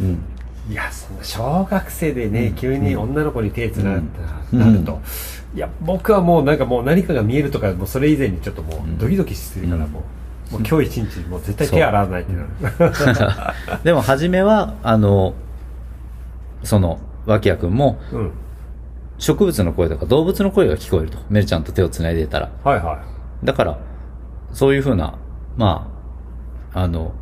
[0.00, 0.18] うん。
[0.70, 4.02] いやそんな小学生でね、急に女の子に手つながっ
[4.52, 5.00] なると、
[5.54, 10.04] いや僕はもうなんかもう何かが見えるとかもうそれ以前にちょっともうドキドキしてるからも
[10.50, 15.34] う,、もう今日一日もう絶対手洗わないってなる、でも、初めは、あの、
[16.62, 18.32] その、脇谷くんも、うん
[19.18, 21.18] 植物の声とか動物の声が聞こえると。
[21.30, 22.50] メルちゃんと手を繋いでいたら。
[22.64, 23.00] はいは
[23.44, 23.78] だから、
[24.52, 25.18] そういうふうな、
[25.56, 25.88] ま
[26.72, 27.14] あ、あの、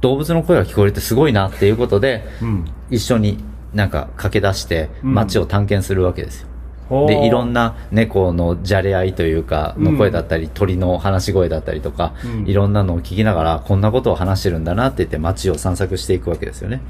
[0.00, 3.38] 動物の声が聞こえるってすごいなっていうことで、い、うん、一緒に
[3.74, 6.48] なんか駆け出してうん街を探検するわけですよ。
[6.88, 16.80] ほうで、いろんな猫のじゃれ合いというか、の声だったり、鳥の話し声だったりとか、うんいろんなのを聞きながら、こんなことを話してるんだなって言って街を散策していくわけですよね。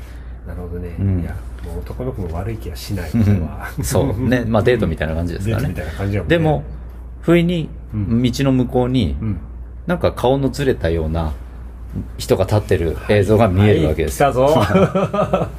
[0.46, 1.20] なるほどね、うん。
[1.20, 3.10] いやもう男の子も悪い気はしない。
[3.82, 4.28] そう。
[4.28, 4.44] ね。
[4.46, 5.74] まあデートみたいな感じですからね。
[6.28, 6.62] でも、
[7.20, 8.22] 不意に、うん。
[8.22, 9.38] 道の向こうに、うん。
[9.86, 11.32] なんか顔のずれたような
[12.18, 14.22] 人が立ってる映像が見えるわけです。
[14.22, 14.32] はい。
[14.32, 15.48] 来たぞ。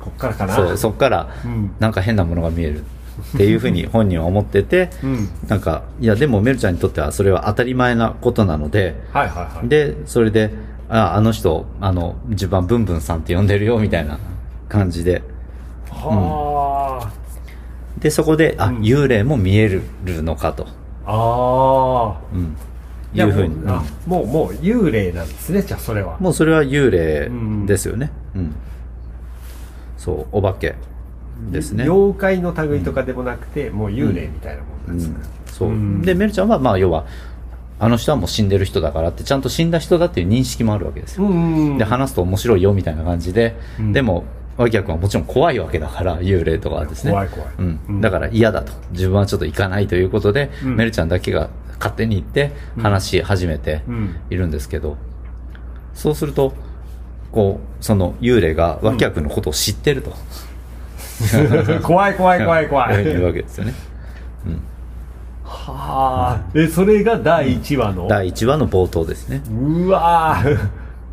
[0.00, 0.54] こっからかな。
[0.54, 2.82] そう、そっからうん、なんか変なものが見える。
[3.34, 5.28] っていうふうに 本人は思ってて、うん。
[5.48, 9.68] なんか、いや、でもメルちゃんにとってはそれは当たり前なことなので、はいはいはい。
[9.68, 10.52] で、それで、
[10.88, 14.18] あ、あの人、あの、自分はブンブンさんって呼んでるよ、みたいな
[14.68, 15.22] 感じで。
[15.90, 17.12] はあ、
[17.98, 19.82] で、そこで、あ、うん幽霊も見える
[20.22, 20.66] のかと。
[21.06, 22.56] ああうん。
[23.14, 23.54] いうふうに。
[23.54, 27.30] もうあもうもう幽霊なんですねじゃあそれはもうそれは幽霊
[27.66, 28.10] ですよね。
[28.34, 28.54] うん。
[29.96, 30.74] そう、お化け
[31.50, 31.84] ですね。
[31.84, 35.70] 妖怪の類とかでもなくて、もう幽霊みたいなもんなんですね、そう。
[35.70, 37.06] うんで、メルちゃんは、まあ、要は、
[37.78, 41.24] あの人はもう死んでる人だからって、ちゃんと死んだ人だっていう認識もあるわけですよ。
[41.26, 41.34] う
[41.74, 44.24] んで、話すと面白いよみたいな感じで、うんでも、
[44.56, 47.10] 脇役はもちろん怖いわけだから、幽霊とかはですね。
[47.10, 47.80] 怖い怖いうん。
[47.88, 48.72] うんだから嫌だと。
[48.92, 54.96] 自分はちょっと行かないということで、うんメルちゃんだけが勝手に行って、話し始めてうんいるんですけど、
[55.92, 56.54] そうすると、
[57.30, 60.12] こう、その幽霊が脇役のことを知ってると。
[61.82, 63.74] 怖い怖い怖い怖い いうわけですよね。
[65.72, 66.44] はあ。
[66.54, 69.42] えそれが第1話の、第1話の冒頭ですね。
[69.50, 70.58] うわー。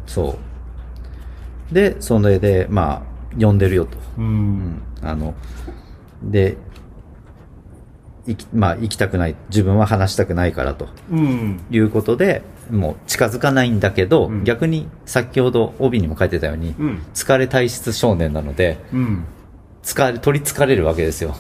[0.06, 0.38] そ
[1.72, 1.74] う。
[1.74, 3.98] で、それで、まあ、呼んでるよと。
[4.18, 4.58] ううん。
[4.76, 4.82] ん。
[5.02, 5.34] あの、
[6.22, 6.58] で、
[8.26, 9.36] 行き、まあ、行きたくない。
[9.50, 10.88] 自分は話したくないからと。
[11.12, 11.60] うん。
[11.70, 14.44] いうことで、もう近づかないんだけど、うん。
[14.44, 17.02] 逆に先ほど帯にも書いてたように、うん。
[17.14, 19.26] 疲れ体質少年なので、うん。
[19.84, 21.36] 疲れ、取り憑かれるわけですよ。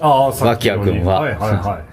[0.00, 1.20] ああ脇役君は。
[1.20, 1.84] はいはいは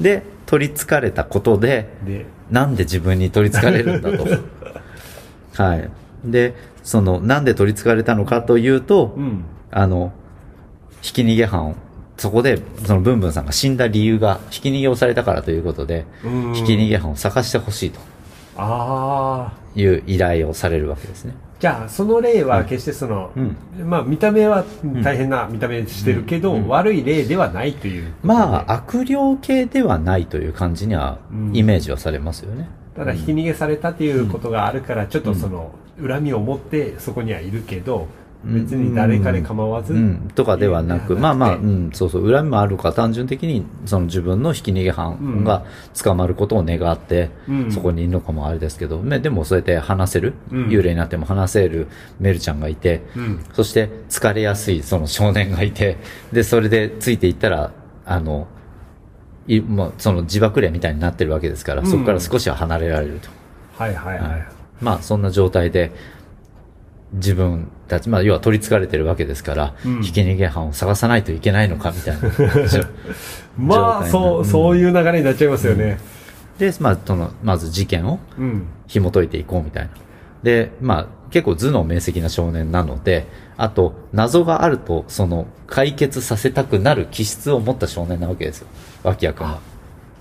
[0.00, 4.26] で、取り憑かれたことで、いでなんで自分に取り憑かれるんだと。
[5.62, 5.90] はい。
[6.24, 10.12] で、その、なんで取り憑かれたのかというと、うんあの、
[11.00, 11.74] ひき逃げ犯を、
[12.16, 18.00] そこで、そのブンブンさんが死んだ理由が、ひき逃げをされたからということで、うんひき逃げ犯を探してほしいと
[19.74, 21.34] いう依頼をされるわけですね。
[21.62, 23.88] じゃあその例は決してその、うん。
[23.88, 24.64] まあ見た目は
[25.04, 26.66] 大変な見た目してるけど、うん。
[26.66, 31.56] 悪い例ではないというまあ、悪霊系ではないという感じにはう、ん。
[31.56, 32.68] イメージはされますよね。
[32.96, 35.70] ただひき逃げされたということがあるからちょっとその
[36.04, 38.08] 恨みを持ってそこにはいるけど
[38.44, 45.64] 別に誰かで構わず、うん、とかではなく、まあまあ、うん、そうそう、恨みもあるから単純的に、その自分のひき逃げ犯が
[46.02, 47.72] 捕まることを願って、うん。
[47.72, 50.68] そこにいるのかもあれですけど、ねでもそうやって話せる、うん。
[50.68, 51.86] 幽霊になっても話せる
[52.18, 53.44] メルちゃんがいて、うん。
[53.52, 55.98] そして疲れやすいその少年がいて、
[56.32, 57.72] で、それでついていったら、
[58.04, 58.48] あの、
[59.46, 61.86] いもうその自爆霊みたいになってるわけですから、うん。
[61.86, 63.28] そこから少しは離れられると。
[63.78, 65.92] はいはいはい、はいまあそんな状態で、
[67.12, 70.02] 自分たち、まあ要は取り憑かれてるわけですから、うん。
[70.02, 72.30] ひき逃げ犯を探さないといけないのかみたいな。
[73.58, 74.44] まあそう、うん。
[74.44, 75.98] そういう流れになっちゃいますよね。
[76.58, 78.66] で、まあその、まず事件をうん。
[78.86, 79.90] 紐解いていこうみたいな。
[80.42, 88.66] で、まあ結構頭脳明晰な少年なので、あと謎があると、その解決させたくなる気質を持った少年なわけですよ。
[89.02, 89.60] 脇役は。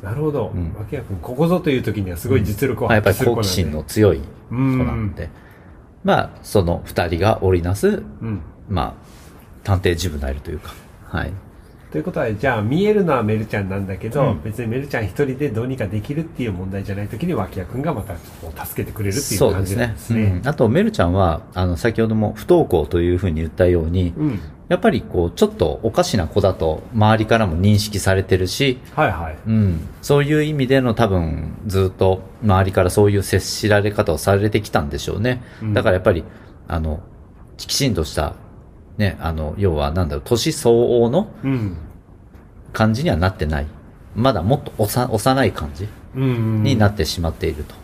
[0.02, 0.74] なるほど、ん。
[0.78, 3.48] 脇役君ここぞという時にはすごい実力をまあ、やっぱりする子なんで。
[3.48, 5.30] 好奇心の強い子なんで、
[6.04, 8.94] まあその二人が織りなすうんまあ、
[9.64, 11.34] 探偵ジブナイルというか、はい。
[11.92, 14.42] ということはじゃあ見えるのはメルちゃんなんだけど、うん。
[14.44, 18.16] 別にメルちゃん一人でどうにかできるっていう問題じゃない時に脇屋君がまた
[18.66, 19.76] 助けてくれるっていうそうですね。
[19.76, 20.42] 感じなんですね。
[20.42, 20.48] うん。
[20.48, 29.38] あと、メルちゃんは、あの、先ほども不登校というふうに言ったように、うん、やっぱりこう、ちょっとおかしな子だと周りからも認識されてるし、はいはい。
[29.46, 35.44] うん、そういう意味での多分ずっと周りからそういう接しられ方をされてきたんでしょうね。
[35.62, 35.74] うん。
[35.74, 36.24] だからやっぱり、
[36.70, 37.02] あの、
[37.58, 38.36] きちんとした、
[39.02, 41.76] ね、あの、要はなんだろう、年相応のうん。
[42.72, 43.68] 感じにはなってない。
[44.16, 46.64] まだもっとおさ幼い感じうん。
[46.64, 47.76] になってしまっていると。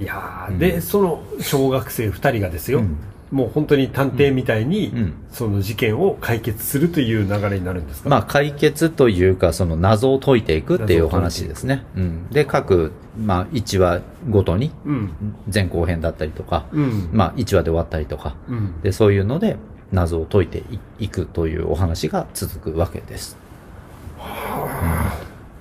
[0.00, 2.96] いやーでその小学生2人がですよ、うん
[3.30, 5.14] もう本当に探偵みたいに、うん。
[5.30, 11.84] その事件を解決するという流れになるんですかまあ解決というか、その謎を解いていくっていうお話ですね。
[11.96, 12.28] うん。
[12.30, 15.10] で、各、まあ1話ごとにうん。
[15.52, 17.10] 前後編だったりとか、うん。
[17.12, 18.80] まあ1話で終わったりとか、うん。
[18.82, 19.56] で、そういうので
[19.92, 23.36] 謎を解いていいくというお話が続くわけです。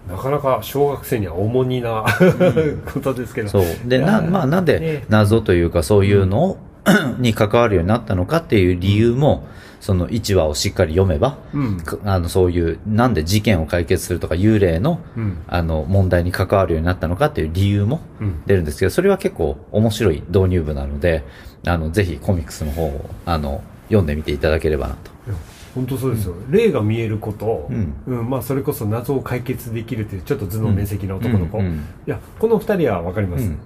[0.09, 2.05] なかなか小学生には重荷な
[2.93, 3.49] ことですけど。
[3.49, 3.63] そう。
[3.85, 5.05] で、な、まあなんでね。
[5.09, 6.57] 謎というかそういうのを、
[7.19, 9.47] に関わるようになったのかっていう理由も、
[9.79, 11.77] その1話をしっかり読めば、うん。
[11.77, 15.37] かあの、そういう、なんで事件を解決するとか幽霊の、うん。
[15.47, 18.43] あの、問題に関わるようになったのかっていう理由もうん。
[18.45, 21.23] 出るんですけど、それは結構面白い導入部なので、
[21.65, 25.11] あの、ぜひコミックスの方を、あの、読んでみていただければなと。
[25.75, 27.93] 本当そうですよ、霊が見えること、うん。
[28.07, 28.29] うん。
[28.29, 31.83] まあ、それこそ謎を解決できるというちょっと頭脳面積の男の子、いうんうん。
[32.07, 33.59] やこの2人は分かります、うん。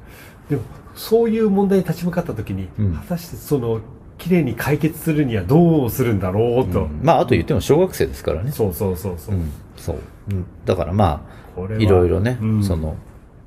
[0.50, 0.64] でも
[1.02, 2.94] そういう問題に立ち向かった時に、うん。
[2.94, 3.82] 果たしてその
[4.20, 7.02] 綺麗に解決するにはどうするんだろうと、うん。
[7.02, 8.52] まあ、あと言っても小学生ですからね。
[8.52, 9.98] そうそうそうそう、うん、そう。
[10.30, 10.46] うん。
[10.64, 12.64] だからまあ、いろいろね、うん。
[12.64, 12.96] その、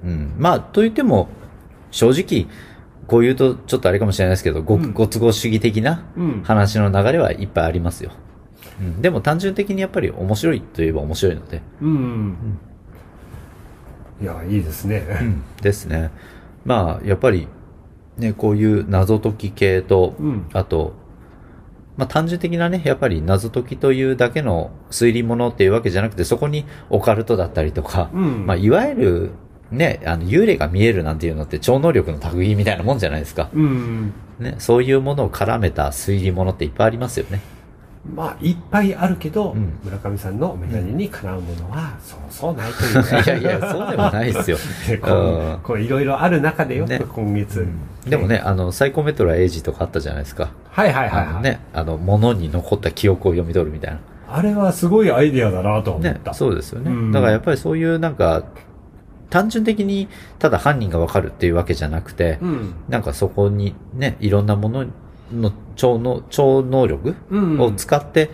[0.02, 0.34] うん。
[0.36, 1.28] まあ、と言っても、
[1.92, 2.52] 正直、
[3.06, 4.92] こう言うとちょっとあれかもしれないですけど、ご、うん。
[4.92, 6.42] ご都合主義的なうん。
[6.42, 8.10] 話の流れはいっぱいありますよ。
[8.80, 12.58] うん、でも単純的にやっぱり面白いといえば面白いので、うん、
[14.20, 15.06] いやいいですね、
[15.62, 16.10] ですね。
[16.64, 17.48] まあ、やっぱり、
[18.16, 20.94] ね、こういう謎解き系と、うんあと、
[21.96, 29.30] まあ単純的なね、やっぱり謎解きというだけの推理物っていうわけじゃなくて、そこにオカルトだったりとか、うんまあいわゆる、
[29.70, 33.50] ね、あの、幽霊が見えるなんていうのって超能力の類みたいなもんじゃないですか。
[33.52, 37.40] うんね、そういうものを絡めた推理物っていっぱいありますよね。
[38.12, 39.78] まあいっぱいあるけど、うん。
[39.84, 44.58] 村上さんのメガネにかなうものはそうそうないといういやいや、そうでもないですよ。
[45.62, 47.00] こういろいろある中でよ、ね。
[47.14, 47.66] 今月、
[48.06, 50.50] でもね、あの、サイコメトラエイジとかあったじゃないですか。
[50.70, 54.00] はいはいはいはい、あのね、あの、物に残った記憶を読み取るみたいな。
[54.28, 56.90] あれはすごいアイデアだなと思ねっ、た、そうですよね。
[56.90, 57.12] うん。
[57.12, 58.44] だからやっぱりそういうなんか、
[59.30, 62.74] 単純的にただ犯人がわかるっていうわけじゃなくて、うん。
[62.88, 64.86] なんかそこにね、いろんなもの
[65.32, 68.30] の超能超能力うんを使って、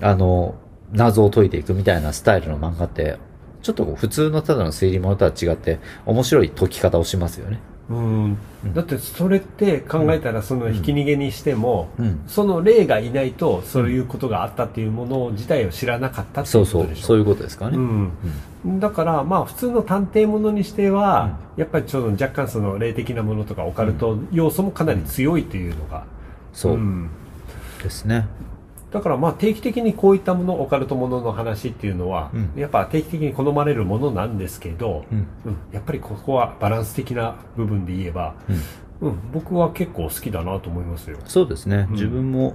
[0.00, 0.54] あの、
[0.92, 3.18] 謎を解いていくみたいなスタイルの漫画って、
[3.62, 7.60] ちょっと普通のただの推理物とは違って、面白い解き方をしますよね。
[7.88, 8.38] うん。
[8.74, 12.20] だってそれって考えたらそのひき逃げにしても、うん。
[12.26, 17.06] その霊がいないとそういうことがあったっていうもの自体を知らなかったっていうことで、しょ？
[17.06, 17.76] そういうことですかね。
[17.76, 26.04] うん、だからまあ普通の探偵ものにしては、やっぱりちょっと若干その霊的なものとかオカルト要素もかなり強いというのが、
[26.56, 27.10] そううん
[27.82, 28.26] ですね。
[28.90, 35.18] だからまあ定期的にこういったものオカルトものの話っていうのは、うんやっぱ定期的に好まれるものなんですけど、うん。
[35.44, 39.08] うんやっぱりここはバランス的な部分で言えば、うん。
[39.08, 41.18] うん、僕は結構好きだなと思いますよ。
[41.26, 41.86] そうですね。
[41.90, 42.54] うん自分も、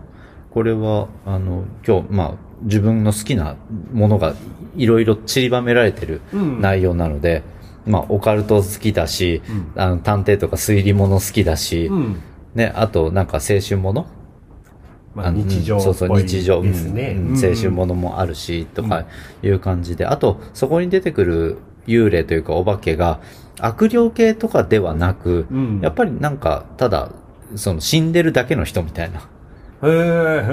[0.50, 2.34] これは、あの、今日、まあ、
[2.64, 3.56] 自分の好きな
[3.94, 4.34] ものが
[4.76, 7.44] いろいろ散りばめられてるうん内容なので、
[7.86, 9.44] まあ、オカルト好きだし、
[9.76, 12.22] うんあの、探偵とか推理物好きだし、うん
[12.56, 14.08] ね、あと、なんか青春もの？
[15.14, 17.16] まあ、日常っそうそう、日常、ですね。
[17.18, 17.36] うん。
[17.36, 19.06] 青春ものもあるし、とか
[19.44, 23.20] いう感じで、あと、そこに出てくる幽霊というかお化けが、
[23.60, 25.80] 悪霊系とかではなく、うん。
[25.82, 27.12] やっぱりなんか、ただ、
[27.56, 29.28] その死んでるだけの人みたいな。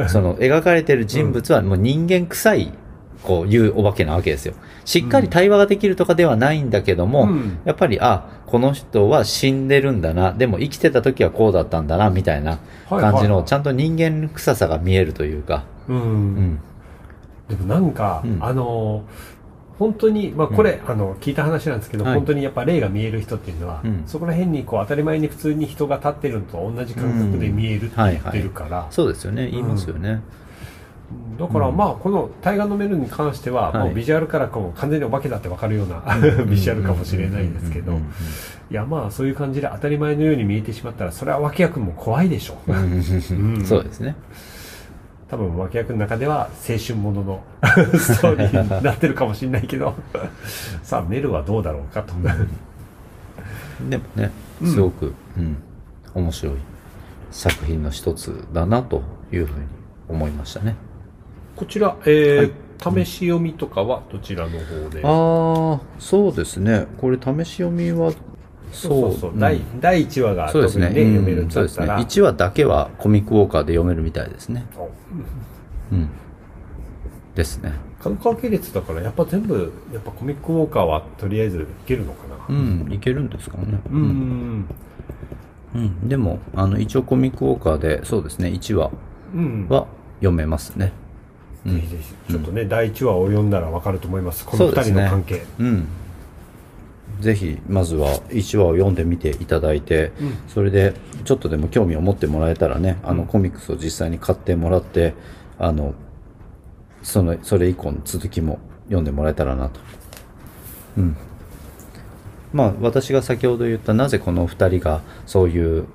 [0.09, 2.73] その描かれてる人物はもう人間臭い、
[3.23, 4.55] こういうお化けなわけですよ。
[4.85, 7.59] しっかり対話ができるとかではないんだけども、うん。
[7.65, 13.31] やっぱり、あ、この人は死んでるんだな、でも生きてた時はこうだったんだな、みたいな感じの、はいはい。
[13.33, 15.95] はいちゃんと人間臭さが見えるというか、う。
[15.95, 16.37] うん。
[16.55, 16.61] ん。
[17.49, 18.39] でもなんか、うん。
[18.41, 19.05] あの
[19.79, 22.15] 本当に、まあ、これ、あの聞いた話なんですけど、はい。
[22.15, 24.03] 本当にやっぱ霊が見える人っていうのは、うん。
[24.07, 30.21] そこら辺にこう当たり前に普通に人が立ってるのと同じ感覚で見えるって言ってるから、そうですよね、言いますよね。
[31.39, 31.77] だからうん。
[31.77, 33.85] まあこの「対岸のメル」に関しては、はい。
[33.87, 36.03] もうビジュアルからこう完全にお化けだって分かるような
[36.45, 37.93] ビジュアルかもしれないんですけど。
[37.93, 37.99] うん。
[37.99, 38.05] うん。
[38.71, 42.79] いやまあそういう感じで当たり前のように見えてしまったらそれは脇役も怖いでしょう、うん。
[42.79, 42.83] うん。
[42.83, 43.55] うん。
[43.57, 44.15] うんそうですね。
[45.31, 47.43] 多分脇役の中では青春ものの
[47.99, 49.95] ストーリーになってるかもしれないけど。
[50.83, 52.15] さあメルはどうだろうかと、
[53.89, 54.31] でもね、
[54.65, 55.57] すごく、うん、
[56.15, 56.55] 面白い
[57.31, 59.67] 作品の一つだなというふうに
[60.09, 60.77] 思いましたね。
[61.59, 65.01] こちら、えー試し読みとかはどちらの方で？
[65.03, 66.87] ああ、そうですね。
[66.97, 68.13] これ試し読みは、
[68.71, 70.87] そうそうそう、うん第第1話がそうですね。
[70.87, 71.87] 特にね読めるうんんそうですね。
[71.89, 74.65] だったら、1話だけはコミックウォーカーで読めるみたいですね。
[75.91, 76.09] うん。
[77.35, 77.73] ですね。
[78.01, 83.81] 角川系列だからやっぱ全部やっぱコミックウォーカーはとりあえずいけるのかなうん、いけるんですかね。
[83.91, 84.65] うんうん
[85.75, 86.09] うん。
[86.09, 88.93] でも、あの、一応コミックウォーカーで、そうですね、1話
[89.35, 89.89] うんは
[90.21, 90.93] 読めますね。
[91.03, 91.08] うん
[91.67, 94.45] ぜひぜひちょっとね、第1話を読んだら分かると思います。
[94.45, 94.93] この2そうですね。
[94.93, 95.43] 人の関係。
[95.59, 95.89] うん。
[97.21, 100.13] ぜひ、まずは1話を読んでみていただいて、
[100.47, 100.95] それで、
[101.25, 105.15] ちょっとでも興味を持ってもらえたらね、あの、コミックスを実際に買ってもらって、
[105.59, 105.95] あの、
[107.03, 109.81] その、それ以降の続きも読んでもらえたらなと。
[110.97, 111.17] うん。
[112.53, 115.87] まあ、私が先ほど言った、なぜこの二人が、そういう、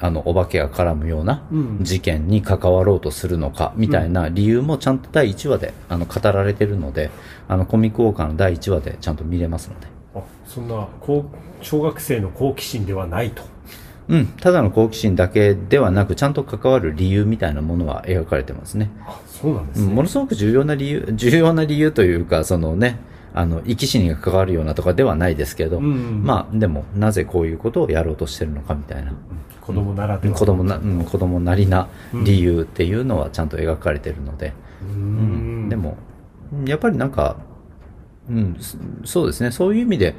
[0.00, 1.78] あの、お化けが絡むようなうん。
[1.80, 7.10] 事件に関わろうとするのか、みたいな理由もちゃんと第1話で、あの、語られてるので、
[7.48, 9.86] あの、コミックウォーカーの第1話でちゃんと見れますので。
[10.14, 13.42] あそんなこう小学生の好奇心ではないと。
[14.08, 18.90] うん、ただの好奇心だけではなく、ちゃんと関わる理由みたいなものは描かれてますね。
[19.06, 19.94] あそうなんですね、うん。
[19.94, 22.98] ものすごく重要な理由、重要な理由というか、そのね、
[23.34, 29.12] あの、生き死にが関わるようなとかではないですけど、うんまあ、でも、なぜこういうことをやろうとしてるのかみたいな、
[29.68, 30.34] 子供ならでは。
[30.34, 31.88] 子供な、うん、子供なりな
[32.24, 35.66] 理由っていうのはちゃんと描かれてるので、ううん。
[35.66, 35.98] んでも、
[36.64, 37.36] やっぱりなんか、
[38.30, 40.14] うん、そそうですね、そういう意味で、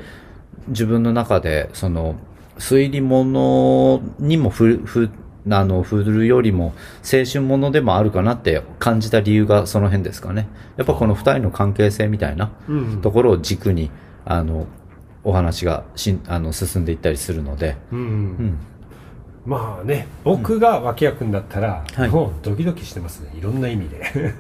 [0.68, 2.16] 自分の中で、その、
[2.60, 5.10] 推理物にもふ、ふ、
[5.50, 6.74] あの、振るよりも、
[7.04, 10.48] 青春ものでもあるかなって感じた理由がその辺ですかね。
[10.78, 13.02] やっぱこの二人の関係性みたいなうん。
[13.02, 13.90] ところを軸に、
[14.26, 14.68] あの、
[15.24, 18.00] お話がしん、あの、進んでいったりするので、うん。
[18.00, 18.58] うん。
[19.46, 22.10] まあね僕が脇役になったら、はい。
[22.10, 23.32] もうドキドキしてますね。
[23.38, 24.04] いろんな意味で。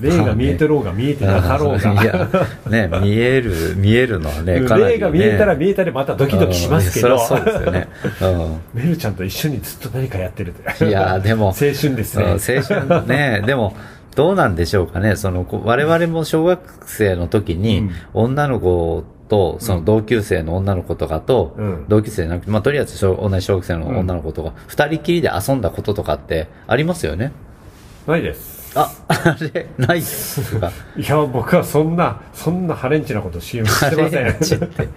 [0.00, 1.94] 霊が見えてろうが見えてなかろうが。
[2.68, 4.90] ね、見える、見えるのはね、かなり、ね。
[4.92, 7.88] 霊が見えたら見えたでまたドキドキしますけど、うんそうですよね。
[8.74, 10.88] メルちゃんと一緒にずっと何かやってるうん。
[10.88, 12.24] いや、でも、 青春ですね。
[12.24, 13.74] うん青春ね、でも、
[14.14, 15.16] どうなんでしょうかね。
[15.16, 17.90] その、こ我々も小学生の時に、うん。
[18.14, 21.84] 女の子と、その同級生の女の子とかと、うん。
[21.88, 27.32] 同級生じゃなくて、まあ、とりあえず小同じ小学生の女の子とか、二、人きりで遊んだこととかってありますよね？
[28.06, 30.70] ないですあ、あれ、ないっすか。
[30.96, 34.88] いや僕はそんなそんなハレンチなこと CM してませんハレンチって。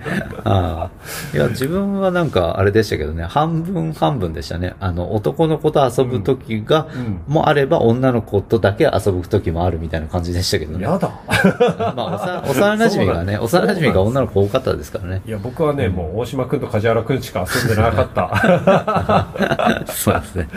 [0.44, 1.36] ああ。
[1.36, 4.76] いや、自分はなんか、あれでしたけどね、半分半分でしたね。
[4.80, 10.84] あの、男の子と遊ぶ時が、うんもあれば、女の子とだけ遊ぶ時もあるみたいな感じでしたけどね。
[10.84, 11.10] やだ
[11.96, 15.22] まあ、幼馴染がね、そうなん幼馴染が女の子多かったですからね。
[15.26, 20.48] いや僕はね、もう大島君と梶原君しか遊んでなかった そうですね。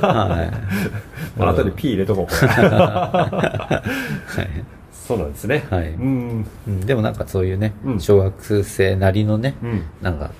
[0.00, 1.38] はい。
[1.38, 2.46] まあ後で P 入れとこう
[4.92, 5.66] そうなんですね。
[5.68, 5.88] はい。
[5.90, 6.46] うん。
[6.68, 8.00] うんでもなんかそういうね、うん。
[8.00, 9.82] 小学生なりのね、うん。
[10.00, 10.30] なんか、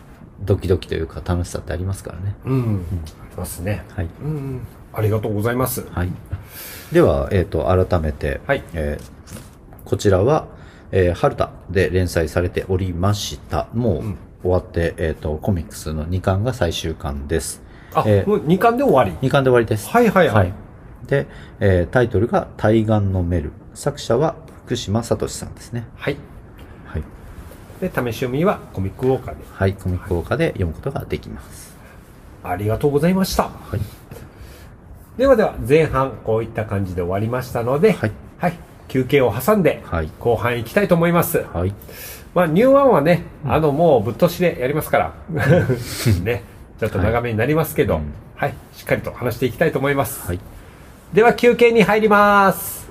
[0.41, 2.35] ドキドキというか楽しさってありますからね。
[2.45, 2.85] うん、
[3.21, 3.85] ありますね。
[3.91, 4.09] はい。
[4.23, 4.61] うん。
[4.93, 5.87] ありがとうございます。
[5.91, 6.13] はい。
[6.93, 8.63] では、えっ、と、改めて、はい。
[8.73, 9.23] えー
[9.85, 10.47] こちらは、
[10.93, 13.67] えー、春田で連載されておりました。
[13.75, 14.19] もう、うん。
[14.43, 17.63] 終わって、えっ、と、コミックスの2巻が最終巻です。
[17.93, 19.89] あ、えーもう2巻で終わり？2巻で終わりです。
[19.91, 20.29] はいはい。
[20.29, 20.53] はい
[21.07, 21.27] で、
[21.61, 23.53] えータイトルが対岸のメル。
[23.75, 24.37] 作者は
[24.67, 25.87] 福島聡さんですね。
[25.97, 26.17] はい
[26.87, 27.03] はい。
[27.81, 29.75] で試し読みはコミックウォーカーではい。
[29.75, 31.77] コミック効果で読むことができます。
[32.45, 33.81] ありがとうございましたはい。
[35.17, 38.55] ではでは前半こういった感じで終わりましたのではい、はい
[38.89, 41.75] 休憩を挟んではい後半行きたいと思います、はい。
[42.35, 45.15] まあ、ニューワンはね、あの、もうぶっ通しでやりますから、
[46.23, 46.43] ね、
[46.81, 48.01] ちょっと長めになりますけど、は
[48.37, 50.27] はいい、しっかりと話していきたいと思います。
[50.27, 50.41] はい。
[51.13, 52.91] では、休憩に入ります。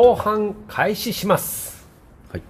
[0.00, 1.86] 後半開始します。
[2.32, 2.42] はい。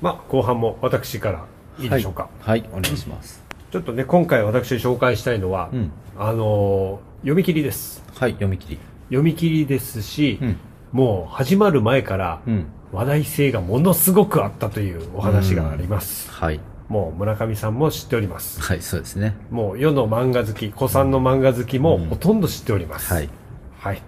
[0.00, 1.44] まあ、後半も私から
[1.78, 2.30] いいでしょうか。
[2.40, 2.60] はい。
[2.62, 3.44] はいお願いします。
[3.70, 8.02] ちょっとね、今回私紹介したいのは、うんあのー読み切りです。
[8.14, 8.32] はい。
[8.32, 8.78] 読み切り。
[9.08, 10.56] 読み切りですし、うん。
[10.92, 12.66] もう始まる前からうん。
[12.90, 16.30] 話題性がものすごくあったというお話があります。
[16.30, 16.60] はい。
[16.88, 18.62] もう村上さんも知っております。
[18.62, 19.36] はい、そうですね。
[19.50, 23.12] もう世の漫画好き、古参の漫画好きもうんほとんど知っております。
[23.12, 23.28] はい。
[23.78, 24.00] はい。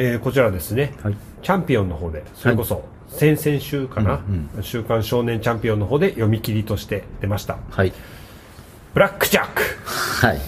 [0.00, 1.16] えーこちらですね、はい。
[1.42, 4.22] チャンピオンの方で、それこそ、先々週かな、
[4.56, 7.58] うん週刊少年チャンピオンの方で読み切りとして出ました。
[7.70, 7.92] はい。
[8.94, 9.62] ブラックジャック
[10.24, 10.40] はい。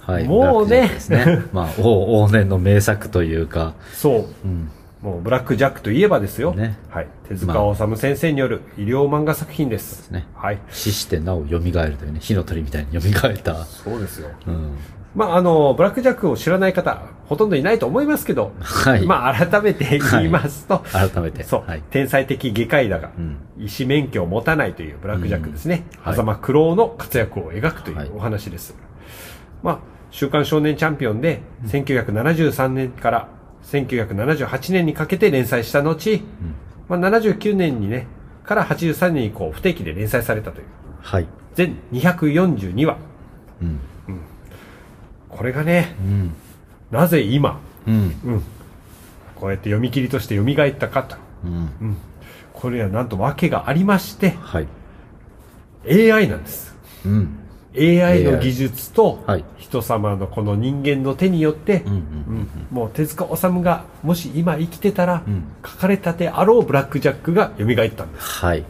[0.00, 0.24] はい。
[0.24, 1.42] もうねですね。
[1.52, 4.24] まあ、往往年の名作というか、そう。
[4.44, 4.70] うん。
[5.02, 6.54] もうブラックジャックといえばですよ。
[6.54, 7.08] ねはい。
[7.28, 10.10] 手塚治虫先生による医療漫画作品です。
[10.12, 10.58] ねはい。
[10.70, 13.64] 死してなお蘇るというね、火の鳥みたいに蘇った。
[13.64, 14.30] そうですよ。
[14.46, 14.76] うん。
[15.14, 19.06] まあ、あの、ブラックジャックを知らない方、ほとんどいないと思いますけど、はい。
[19.06, 21.44] まあ、改めて言いますと、改めて。
[21.44, 21.82] そう、はい。
[21.90, 23.38] 天才的外科医だが、うん。
[23.58, 25.84] 医師免許を持たないというブラックジャックですね。
[25.92, 28.76] うんはい狭間九郎の活躍を描くといはいうお話です。
[29.62, 29.78] まあ、
[30.10, 33.28] 週刊少年チャンピオンで、1973年から
[33.64, 36.22] 1978年にかけて連載した後、
[36.88, 38.08] まあ、79年にね、
[38.44, 40.66] から83年にこう不定期で連載されたという、
[41.00, 41.26] はい。
[41.54, 42.98] 全242話。
[43.62, 43.80] うん。
[45.36, 46.34] これがね、うん。
[46.90, 47.94] なぜ今、うん。
[47.94, 47.96] う
[48.36, 48.42] ん、
[49.34, 51.16] こうやって読み切りとして蘇ったかと。
[51.44, 51.96] うん。
[52.52, 54.68] これはなんと訳がありまして、はい。
[56.12, 56.74] AI なんです。
[57.04, 57.38] うん。
[57.76, 61.82] AI の技術とはい人様のこの人間の手によって、
[62.70, 68.26] もう手塚治虫がもし今生きてたら、うん書かれたであろうブラックジャックが蘇ったんです。
[68.44, 68.64] はい。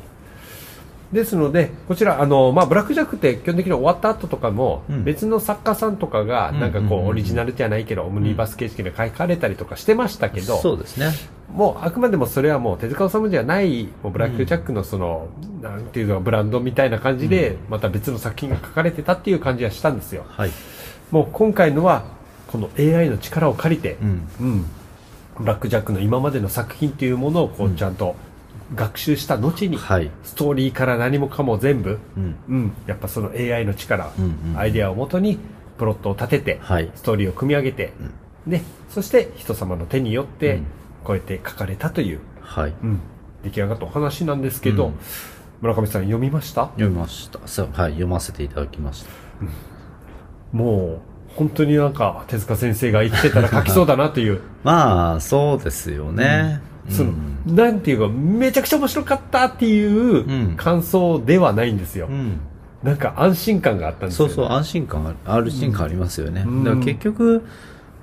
[1.14, 11.10] ですので、こちら、あの、まあ、ブラックジャックって基本的に終わった後とかも、うん別の作家さんとかが、うんなんかこう、うんうんうんオリジナルじゃないけど、オムニバス形式で書かれたりとかしてましたけど、そうですね。
[11.54, 15.28] もうあくまでもそれはもう手塚治虫じゃない、もうブラックジャックのその、
[15.62, 20.24] なんていうのブランドみたいな感じで、また別の作品が書かれてたっていう感じはしたんですよ。
[20.28, 20.50] はい。
[21.10, 22.04] もう今回のは、
[22.50, 24.28] この AI の力を借りてう、ん。
[24.40, 24.66] うん、
[25.38, 28.16] ブラックジャックの今までの作品っていうものをこうちゃんと
[28.74, 30.10] 学習した後に、はい。
[30.22, 32.36] ストーリーから何もかも全部、うん。
[32.48, 35.38] うん、やっぱその AI の力、うんうんアイデアをもとに
[35.78, 36.90] プロットを立てて、はい。
[36.94, 37.92] ストーリーを組み上げて、
[38.46, 40.66] で、そして人様の手によってうん、
[41.04, 42.74] こうやって書かれたという、はい。
[42.82, 43.00] うん、
[43.42, 44.94] 出来上がったお話なんですけど、うん
[45.60, 46.66] 村上さん読みました？
[46.72, 47.38] 読みました。
[47.46, 47.92] そう、はい。
[47.92, 49.10] 読ませていただきました。
[50.52, 56.60] もう、本当になんか手塚先生が生きてたら書きそうだなという、 まあ、そうですよね。
[56.88, 57.12] その
[57.46, 62.06] うん、なんていうか、めちゃくちゃ面白かったっていううん感想ではないんですよ。
[62.10, 62.40] うん。
[62.82, 64.34] なんか安心感があったんですよ、ね。
[64.34, 66.44] そうそう、安心感ある、安心感ありますよね。
[66.46, 67.44] うんだから結局、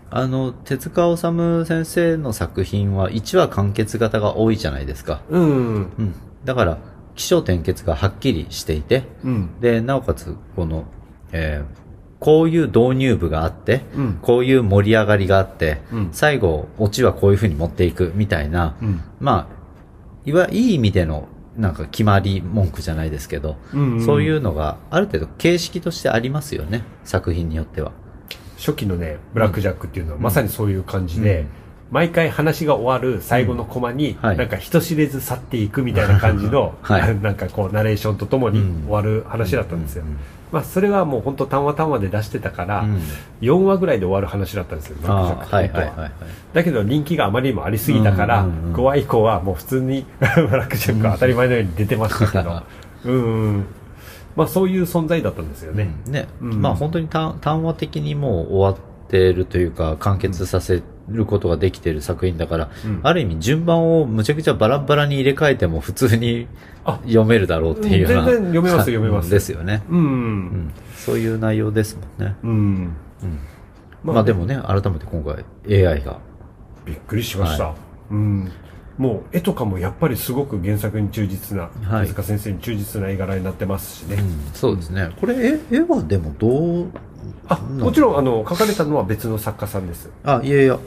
[0.10, 5.22] あの、手塚治虫先生の作品は1話完結型が多いじゃないですか。
[5.30, 5.46] うん。
[5.46, 6.16] うん。
[6.44, 6.78] だから、
[7.16, 9.50] 起承転結がはっきりしていて、うん。
[9.62, 10.86] で、なおかつ、この、
[11.32, 11.81] えー
[12.22, 19.02] こういう導入部があって、うんこういう盛り上がりがあって、うん最後、オチはこういう風に持っていくみたいな、うん。
[19.20, 19.56] まあ、
[20.24, 27.92] いわ、いい意味での、なんか決まり文句じゃないですけど、うんそういうのがある程度形式としてありますよね、作品によっては。
[28.56, 31.61] 初期のね、ブラックジャックっていうのはまさにそういう感じで、うん
[31.92, 37.16] 毎回話が終わる最後のコマに、なんか人知れず去っていくみたいな感じの、 はい。
[37.22, 38.84] なんかこうナレーションとともにうん。
[38.88, 40.04] 終わる話だったんですよ。
[40.04, 40.18] うん。
[40.54, 43.02] まあそれはもう本当単話単話で出してたから、うん。
[43.42, 46.12] 4話ぐらいで終わる話だったんですよ、ブラックジャックは。
[46.54, 52.62] だけど人気があまりにもありすぎたから、うんうんうん5話以降はもう普通にブラックジャックは当たり前のように出てましたけど、
[53.04, 53.66] うんうん。
[54.38, 55.90] まあそういう存在だったんですよね。
[56.08, 56.14] うん。
[56.14, 56.62] ね、うん。
[56.62, 60.82] まあ本当に単単話的にもう終わってるというか、完結させ
[61.12, 66.48] ることができてる作品だから、うんある意味順番をむちゃくちゃバラバラに入れ替えても普通に
[66.86, 68.20] あ読めるだろうっていうような。
[68.22, 69.84] うん全然読めます読めますですよね。
[69.90, 70.00] うん。
[70.00, 70.74] うん。
[70.96, 72.36] そういう内容ですもんね。
[72.44, 72.52] うん。
[72.52, 72.54] う
[73.26, 73.40] ん。
[74.04, 75.46] まあでもね、改めて今回
[75.88, 76.20] AI が。
[76.86, 77.68] びっくりしました。
[77.68, 77.76] は
[78.10, 78.52] うん。
[78.98, 84.16] もう絵とかもやっぱりすごく原作に忠実な、はい手塚先生に忠実な絵柄になってますしね。
[84.16, 85.12] うん、そうですね。
[85.20, 85.36] これ
[85.72, 86.92] 絵、絵はでもどう、
[87.48, 90.10] あ、もちろんあの、描かれたのは別の作家さんです。
[90.24, 90.80] あ、いやいや、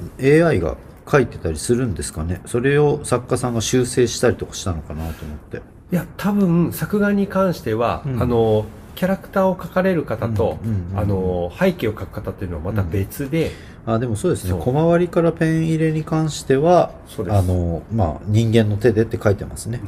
[0.48, 0.76] AI が
[1.10, 2.40] 書いてたりするんですかね。
[2.46, 5.58] それを作家さんが修正したりとかしたのかなと思って。
[5.92, 13.50] いや、多分、作画に関しては、うんあの、キャラクターを描かれる方と、うんうんうんあの、背景を描く方っていうのはまた別で、
[13.86, 14.54] あ、でもそうですね。
[14.58, 16.92] 小回りからペン入れに関しては、
[17.28, 19.80] あの、まあ、人間の手でって書いてますね。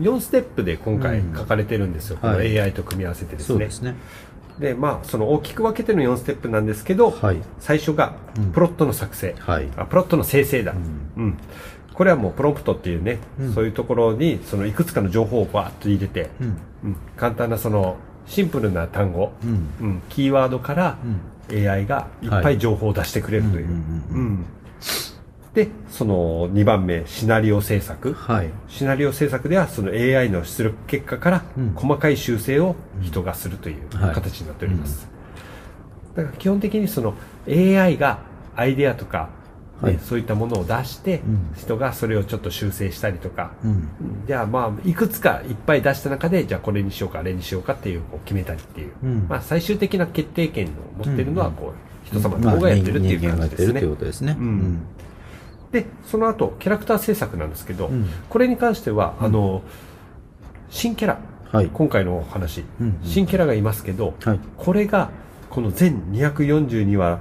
[0.00, 2.18] 4ステップで今回うん描かれてるんですよ。
[2.20, 3.46] このはい AI と組み合わせてですね。
[3.46, 3.94] そうですね。
[4.58, 7.38] で、まあ、その大きく分けての4ステップなんですけど、はい。
[7.58, 9.68] 最初がうんプロットの作成、はい。
[9.76, 10.72] あプロットの生成だ、
[11.16, 11.38] うんうん
[11.94, 16.46] これはもうプロンプトっていうね、うんそういうところにそのいくつかの情報をバーッと入れて、うん。
[16.84, 19.50] うん簡単なそのシンプルな単語、うん。
[19.80, 21.20] うんキーワードからうん。
[21.50, 23.68] AI がいっぱい情報を出してくれるという、
[25.54, 28.12] でその2番目シナリオ制作。
[28.12, 28.50] はい。
[28.68, 31.72] シナリオ制作ではその AI の出力結果からうん。
[31.74, 34.14] 細かい修正を人がするというはい。
[34.14, 35.08] 形になっております、
[36.14, 37.14] だから基本的にその
[37.48, 38.20] AI が
[38.54, 39.37] アイデアとか、ね
[39.80, 39.98] はい。
[40.02, 41.54] そういったものを出して、うん。
[41.56, 43.88] 人がそれをちょっと修正したりとか、うん。
[44.26, 49.26] じゃあまあいくつかいっぱい出した中でじゃあこれにしようかあれにしようかっていうこう決めたりっていう、うん。
[49.28, 54.36] まあ、最終的な決定権を持ってるのはこう、人様まあの方がやってるっていう感じですね、ことですね。
[54.38, 54.78] うん。
[55.70, 58.08] でその後キャラクター制作なんですけど、うん。
[58.28, 59.62] これに関しては、あの
[60.70, 61.18] 新キャラ。
[61.52, 61.70] はい。
[61.72, 62.64] 今回のお話、
[63.04, 64.40] 新キャラがいますけど、はい。
[64.58, 65.10] これが
[65.50, 67.20] この全242話、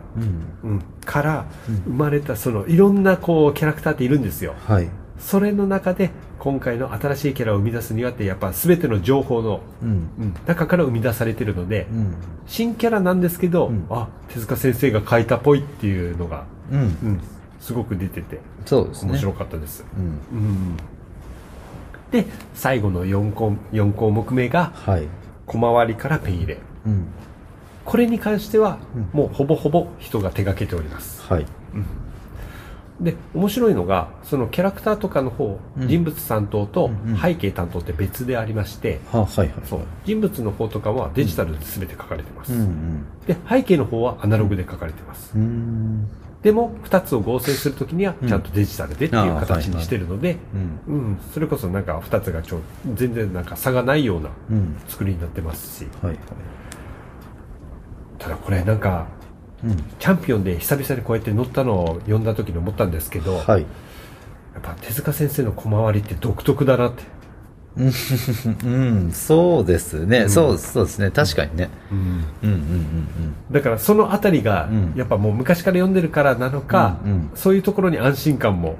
[0.63, 0.71] うん。
[0.71, 1.45] うんから
[1.85, 4.89] 生まれたそのいろんなこうキャラクターっているんですよはい。
[5.19, 9.61] それの中で今回の新しいキャラを生み出すにはってやっぱ全ての情報の、
[10.45, 12.15] 中から生み出されてるので、うん。
[12.45, 16.79] 新キャラなんですけど、うんあ手塚先生が書いたっぽいっていうのが、うん。
[16.79, 17.21] うん、
[17.61, 19.11] すごく出ててそうですね。
[19.13, 20.37] 面白かったです、うん。
[20.37, 20.77] うん
[22.11, 25.07] で最後の4項 ,4 項目目がはい。
[25.45, 27.07] 小回りからペン入れうん。
[27.87, 31.45] これに関しては、うんもうほぼほぼ人が手掛けておりますはい。
[32.99, 39.51] で面白いのがそのキャラクターとかの方、うん人物担当とうんうん背景担当って別でありまして、は、はいはい。
[39.63, 45.41] そう人物の方とかはデジタルで全て書かれてます、うんで背景の方はアナログで書かれてます、うん。
[45.41, 46.07] うん。
[46.41, 50.37] でも2つを合成するときにはちゃんとデジタルでっていう形にしてるので、
[50.87, 50.93] うん。
[50.93, 52.59] うん、それこそなんか2つがちょ
[52.95, 54.75] 全然なんか差がないようなうん。
[54.89, 56.17] 作りになってますしはいはい。
[58.19, 59.07] ただこれなんか
[59.63, 59.77] うん。
[59.99, 63.61] チャンピオンで久々にこうやって乗ったのを読んだ時に思ったんですけど、はい。
[63.61, 67.03] やっぱ手塚先生の小回りって独特だなって、
[67.77, 70.21] うん、そうですね。
[70.21, 71.11] うんそう、そうですね。
[71.11, 71.69] 確かにね。
[71.91, 71.97] うん、
[72.43, 73.07] うん、うん、
[73.51, 78.77] だからそのあたりがうんやっぱもう昔から読んでるからなのか、うんうんそういうところに安心感も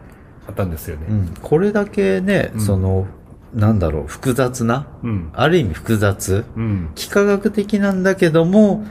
[0.47, 1.19] あったんですよね、うん。
[1.19, 1.33] うん。
[1.41, 3.05] これだけね、うんその、
[3.53, 8.85] なんだろう、複雑な、うんある意味複雑、うん幾何学的なんだけども、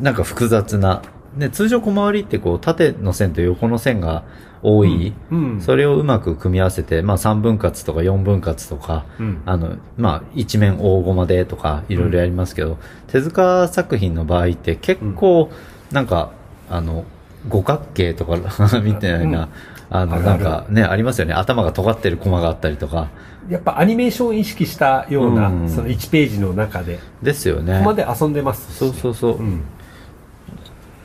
[0.00, 1.02] なんか複雑な、
[1.36, 4.24] ね、通常小回りってこう、縦の線と横の線が
[4.62, 5.60] 多い、うん。
[5.60, 9.42] それをうまく組み合わせて、まあ3分割とか4分割とか、うん。
[9.44, 12.78] あの、まあ一面大駒でとかいろいろやりますけど、
[13.08, 15.50] 手塚作品の場合って結構、
[15.92, 16.32] なんか、
[16.70, 17.04] あの、
[17.48, 18.36] 五角形とか
[18.82, 19.48] みたいな、
[19.90, 21.34] あの、なんかね、ありますよね。
[21.34, 23.08] 頭が尖ってるコマがあったりとか。
[23.48, 25.68] やっぱアニメーションを意識したような、うん。
[25.70, 26.98] その1ページの中で。
[27.22, 27.78] ですよね。
[27.78, 27.84] ここ。
[27.86, 28.76] まで遊んでますし。
[28.76, 29.36] そうそうそう。
[29.38, 29.62] うん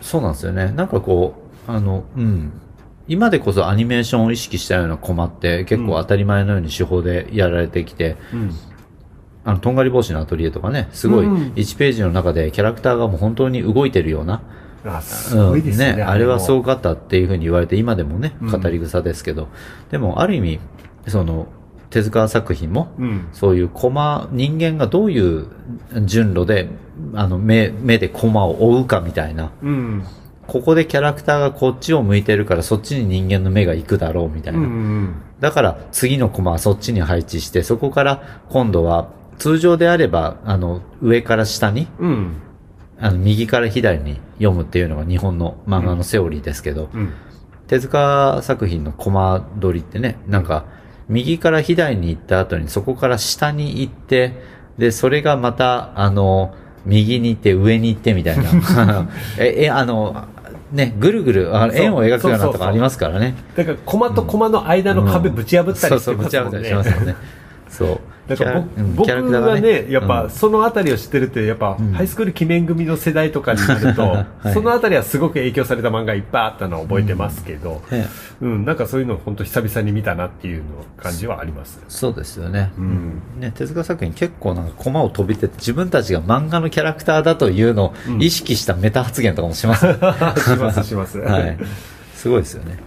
[0.04, 0.72] そうなんですよね。
[0.76, 1.34] なんかこ
[1.68, 2.51] う、あの、うん。
[3.08, 8.51] 今でこそアニメーションを意識したようなコマって結構当たり前のように手法でやられてきて、うん。
[9.45, 14.41] あの、とんがり帽子のアトリエとかね、すごいうん1ページの中でキャラクターがもう本当に動いてるような、
[14.86, 16.39] あすごいですね,、うんあれは。
[16.39, 18.51] すごかったっていうふうに言われて、今でもね、うん。
[18.51, 19.47] 語り草ですけど、
[19.91, 20.60] でもある意味、
[21.08, 21.47] その、
[21.93, 23.27] 手塚作品も、うん。
[23.33, 25.47] そういうコマ、人間がどういう
[26.05, 26.69] 順路で、
[27.13, 30.03] あの、目、目でコマを追うかみたいな、うん。
[30.47, 34.59] ここでキャラクターがこっちを向いてるからそっちに人間の目が行くだろうみたいな。
[34.59, 42.35] うんうんだから次のコマはそっちに配置して、そこから今度は通常であれば、あの、上から下に、うん。
[42.97, 47.13] あの、右から左に読むっていうのが日本の漫画のセオリーですけど、うん。
[47.67, 50.65] 手塚作品のコマ取りってね、なんか、
[51.10, 54.34] 右から左に行った後にそこから下に行って、
[54.78, 58.45] で、それがまた、あの、右に行って上に行ってみたいな。
[59.38, 60.28] え、え、あの、
[60.72, 63.36] ね、ぐるぐる、あ円を描くようなとかありますからね。
[63.56, 67.16] だからコマとコマの間の壁ぶち破ったりしてそうそう、ぶち破ったりますもんねしますよね。
[67.70, 67.99] そう。
[68.28, 68.61] だから
[68.95, 74.01] 僕,、キャラうん僕がね、やっぱうんそのあたりを知ってるって、やっぱ、うんハイスクール記念組の世代とかになると、
[74.41, 78.07] はいそのあたりはすごく影響された漫画いっぱいあったのを覚えてますけど、ね
[78.41, 80.63] うん、なんかそういうのを本当久々に見たなっていうの
[80.97, 81.80] 感じはあります。
[81.88, 82.71] そうですよね。
[82.78, 89.86] うんね、手塚作品結構なんかコマを飛び出て自分たちが漫画のキャラクターだというのを意識したメタ発言とかもします。
[89.86, 89.99] し
[90.57, 91.19] ますします。
[91.24, 91.57] はい。
[92.15, 92.78] すごいですよね。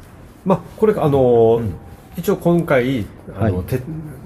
[0.44, 1.60] まあ、これ、あの
[2.16, 3.04] 一応今回、
[3.38, 3.80] あの、はいて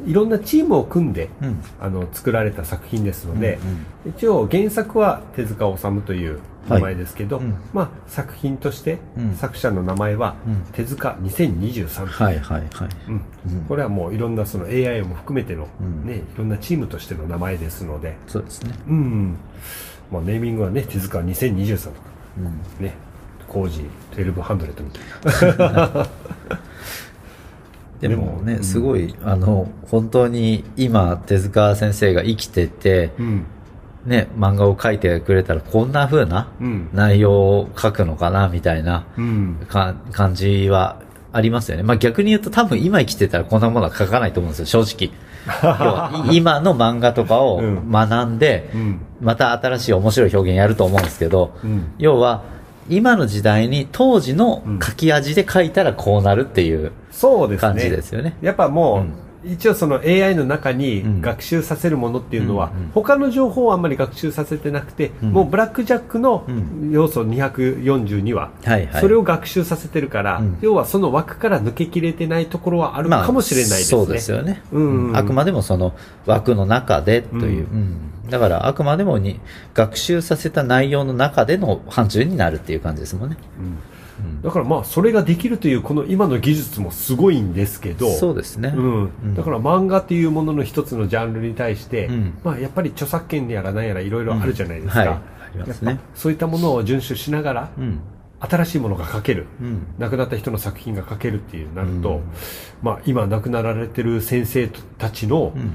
[0.07, 1.63] いろんなチームを組んで、うん。
[1.81, 6.41] あの、作られた作品ですので、うん一応原作は手塚治虫という
[6.71, 7.55] 名前ですけど、はいうん。
[7.75, 9.35] まあ、作品としてうん。
[9.37, 10.63] 作者の名前はうん。
[10.73, 12.89] 手塚2023、はいはいはい。
[13.09, 13.15] うん。
[13.15, 13.65] うん。
[13.69, 16.07] これはもういろんなその AI も含めての、うん。
[16.07, 18.75] ね、いろんなチームとしての名前ですので、そうですね。
[18.89, 19.37] うん。
[20.11, 21.97] まあ、ネーミングはね手塚2023とか。
[22.39, 22.41] う
[22.83, 22.85] ん。
[22.85, 22.95] ね。
[23.51, 23.83] 工事
[24.13, 26.07] 1200みたいな
[28.01, 33.47] でもね、すごい、あの、本当に今、手塚先生が生きてて、うん
[34.07, 41.83] ね、漫画を描いてくれたらこんな風なうん内容を書くのかな、みたいなうんか感じはありますよね。
[41.83, 45.13] まあ逆に言うと多分今生きてたらこんなものは書かないと思うんですよ、正直。
[46.33, 49.01] 今の漫画とかをうん学んで、うん。
[49.21, 51.93] また新しい面白い表現やると思うんですけど、うん。
[51.99, 52.43] 要は、
[52.89, 57.69] 今の時代に当時のうん書き味で書いたらこうなるっていうそうですね。
[57.69, 58.37] 感じですよね。
[58.41, 59.15] やっぱもう、うん
[59.45, 69.01] 一応その AI の中にうん学習させるものっていうのは、他の情報をあんまり学習させてなくて、うんもうブラックジャックのうん要素242話、は。
[69.01, 74.01] それを学習させてるから、うん要はその枠から抜けきれてないところはあるかもしれないですね。
[74.01, 74.63] そうですよね。
[74.73, 75.95] うんあくまでもその
[76.27, 77.67] 枠の中でという。
[78.29, 79.41] だからあくまでもに
[79.75, 83.37] 学習させた内容の中での範疇になるっていう感じですもんね。
[83.59, 83.79] うん
[84.43, 88.73] だからまあそれができるというこの今の技術もすごいんですけど、そうですね。
[88.75, 89.05] うん。
[89.31, 89.35] ん。
[89.35, 92.39] だから漫画っていうものの一つのジャンルに対して、うん。
[92.45, 95.09] まあ、やっぱり著作権やら何やらいろいろあるじゃないですか、うん。
[95.09, 95.17] はい。
[95.17, 95.23] あ
[95.55, 96.01] りますね。
[96.15, 98.01] そういったものを遵守しながら、うん。
[98.41, 99.87] 新しいものが書ける、うん。
[99.99, 102.23] 亡くなった人の作品が書けるっていうなると、うん。
[102.83, 104.69] まあ、今亡くなられてる先生
[104.99, 105.75] たちのうん。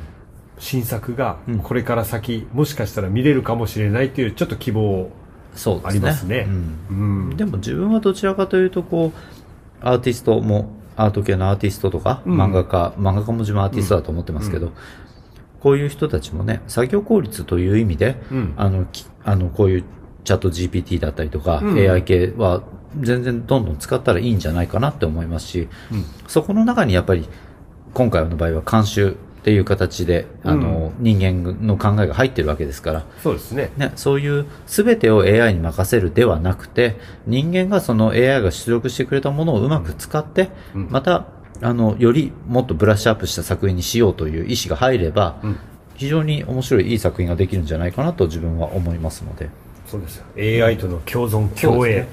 [0.57, 1.59] 新作がうん。
[1.59, 5.11] これから先、もしかしたら見れるかもしれないっていうちょっと希望
[5.55, 5.89] そうですね。
[5.89, 6.47] ありますね。
[7.35, 9.19] でも自分はどちらかというと、こう、
[9.81, 12.39] アーティストも、アート系のアーティストとか、うん。
[12.39, 14.73] 漫画家、漫画家も自分アーティストだと思ってますけど、うん。
[15.59, 18.53] こういう人たちもね、作業効率という意味で、うん。
[18.57, 19.83] あの、きあの、こういう
[20.23, 21.77] チャット GPT だったりとか、うん。
[21.77, 22.63] AI 系は
[22.99, 26.05] 全然どんどん使ったらいいんじゃないかなって思いますし、うん。
[26.27, 27.27] そこの中にやっぱり、
[27.93, 29.15] 今回の場合は監修
[29.45, 33.71] っていう形で、あの、人間の考えが入ってるわけですから、そうですね。
[33.77, 40.87] ね、そういう全てを AI に任せるではなくて、人間がその AI が出力してくれたものをうまく使って、うん。
[40.89, 41.27] また、
[41.61, 45.59] あの、よりもっとブラッシュアップした作品にしようという意思が入れば、うん。
[45.93, 49.51] 非常に面白いいい作品ができるんじゃないかなと自分は思いますので。
[49.85, 50.25] そうですよ。
[50.65, 52.07] AI との共存共栄、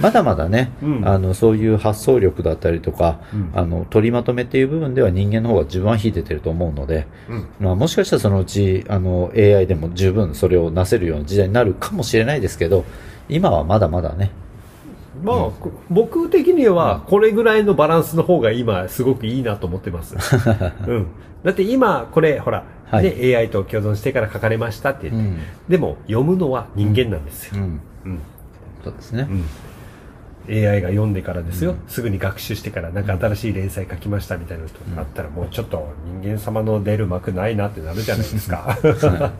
[0.00, 1.08] まだまだね、うん。
[1.08, 3.50] あの、そういう発想力だったりとか、うん。
[3.54, 7.46] あの、取りまとめっていう部分では人間の方が自分は秀でてると思うので、うん。
[7.60, 12.84] まあ、もしかしたらそのうち、あの、AI でも十分それをなせるような時代になるかもしれないですけど、
[13.28, 14.30] 今はまだまだね、
[15.22, 20.14] まあ、こ僕的にはこれぐらいのバランスの方が今すごくいいなと思ってます、
[20.86, 21.06] うん、
[21.42, 23.04] だって今これほら、はい。
[23.04, 25.38] ね、AI と共存してから書かれましたって言って、うん。
[25.68, 28.18] でも読むのは人間なんですよ、うん、うん。
[28.82, 29.26] そうですね。
[29.28, 29.44] うん、
[30.48, 35.88] AI が読んでからですよ、すぐに学習してからなんか新しい連載書きましたみたいなのとかあったらもうちょっと
[36.20, 38.78] 人間様の出る幕ないなってなるじゃないですか、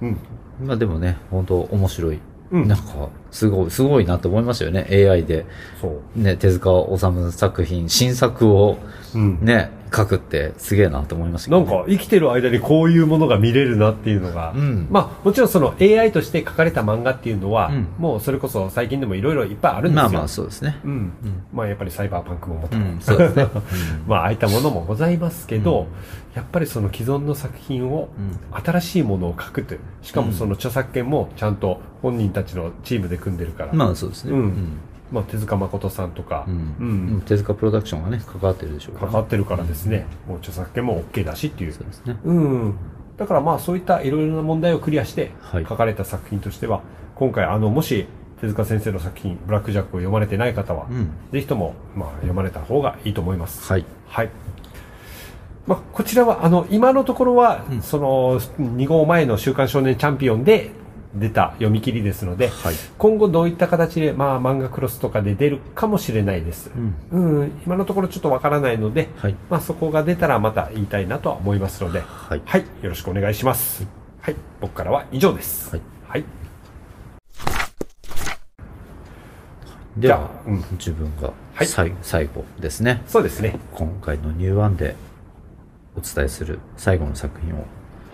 [0.00, 0.18] うん、
[0.64, 2.18] まあでもね、本当面白い。
[2.50, 2.68] うん。
[2.68, 4.86] なんか、すごい、すごいなと思いましたよね。
[4.90, 5.46] AI で、
[5.80, 8.78] そう、ね、手塚治虫作品、新作を
[9.14, 9.38] うん。
[9.40, 14.86] ね、書くってすげえなと思いましたね、なんか生きてる間にこういうものが見れるなっていうのが、うん。
[14.90, 17.88] まあもちろんその AI として書かれた漫画っていうのは、うん。
[17.98, 20.02] もうそれこそ最近でもいろいろいっぱいあるんですよ。
[20.02, 20.78] まあまあそうですね。
[20.84, 21.12] うん。
[21.52, 23.46] まあやっぱりサイバーパンクももとうん、そうですね。
[24.06, 25.88] まあああいったものもございますけど、
[26.34, 28.62] やっぱりその既存の作品をうん。
[28.62, 34.32] 新しいものを書くという、しかもその著作権もちゃんと本人たちのチームで組んでるから、まあそうですね。
[34.32, 34.80] うん
[35.12, 37.22] まあ手塚誠さんとか、うん。
[37.26, 39.06] 手塚プロダクションがね、関わってるでしょうから。
[39.08, 42.16] 関わってるからですね、もう著作権も OK だしっていうそうですね。
[42.24, 42.74] うん、
[43.16, 46.82] だからまあそういったいろいろな問題をクリアしてはい書かれた作品としては、
[47.16, 48.06] 今回あのもし
[48.40, 51.10] 手塚先生の作品「ブラック・ジャック」を読まれてない方は、うん。
[51.32, 53.70] ぜひとも、まあ、読まれた方がいいと思います。
[53.70, 53.84] はい。
[54.06, 54.30] はい
[55.66, 60.70] まあ、こちらはあの今のところは、うんその2号前の「週刊少年チャンピオン」で
[61.14, 62.74] 出た読み切りですので、はい。
[62.98, 66.70] 今後どういった形で、まあ、漫画クロスとかで出るかもしれないです。
[67.12, 67.40] うん。
[67.40, 69.34] うん、今のところちょっとわからないので、はい。
[69.48, 72.42] まあ、そこが出たらまた言いたいなとは思いますので、はい。
[72.44, 73.86] はい、よろしくお願いします。
[74.20, 75.70] はい、僕からは以上です。
[75.70, 75.82] はい。
[76.06, 76.24] はい、
[79.96, 83.02] ではうん自分がはい最,、最後ですね。
[83.06, 83.58] そうですね。
[83.74, 84.94] 今回のニューワンで
[85.96, 87.64] お伝えする最後の作品を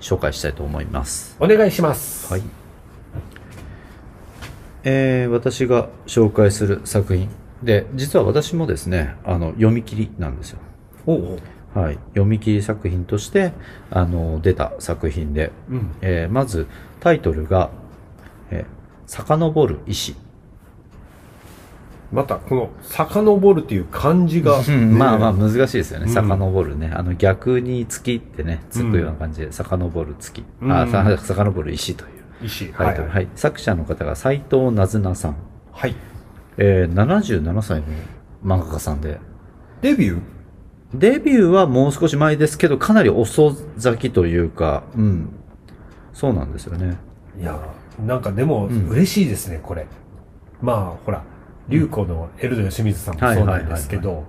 [0.01, 1.36] 紹介したいと思います。
[1.40, 2.32] お願いします。
[2.32, 2.65] はい。
[4.89, 7.28] えー、私が紹介する作品
[7.61, 10.61] で、実は私もですね、あの、読み切りなんですよ。
[11.74, 11.99] はい。
[12.11, 13.53] 読み切り作品として、
[13.91, 15.91] あの、出た作品で、うん。
[16.03, 16.68] えーまず
[17.01, 17.70] タイトルが、
[18.53, 18.64] えー、
[19.07, 20.14] 遡る石。
[22.12, 26.05] また、この、遡るっていう漢字が、うん、まあまあね難しいですよね。
[26.07, 26.93] うん遡るね。
[26.95, 30.45] あの逆に月ってね、つくような感じで、遡る月。
[30.62, 32.72] うんあ、さ遡る石という石。
[32.72, 33.09] タイトル。
[33.09, 33.28] はい。
[33.34, 35.37] 作者の方が斎藤なずなさん。
[35.72, 35.95] はい。
[36.59, 37.87] えー、77歳の
[38.45, 39.20] 漫画家さんで。
[39.82, 40.20] デビュー？
[40.95, 45.28] デビューはもう少し前ですけど、かなり遅咲きというか、うん。
[46.12, 46.97] そうなんですよね。
[47.39, 47.61] いや、
[48.05, 49.87] なんかでも、うん嬉しいですね、これ。
[50.62, 51.22] まあ、ほら、
[51.68, 54.24] 龍子のエルド吉水さんもそうなんですけど、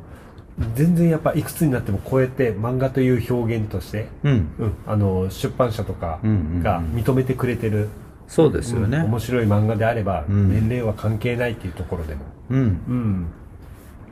[0.75, 4.31] 全然やっぱいくつになってもこうやって漫画という表現として、うん。
[4.57, 7.89] うん、あの出版社とかうんうんうんが認めてくれてる、
[8.27, 8.97] そうですよね。
[8.97, 12.59] うん面白い漫画であれば、うん年齢は関係ないっていうところでも、うん。
[12.87, 13.27] うん、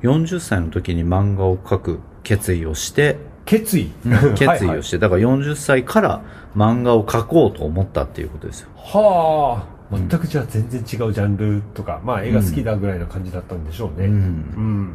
[0.03, 3.91] 40歳の時に漫画を描く決意をして、決意、
[4.35, 6.21] 決意をして、だから40歳から
[6.55, 8.69] 漫画を描こうと思ったっていうことですよ。
[8.75, 14.07] はあ全くじゃあ全然違うジャンルとか、まあ絵が好きだぐらいの感じだったんでしょうね。
[14.07, 14.93] うんうん。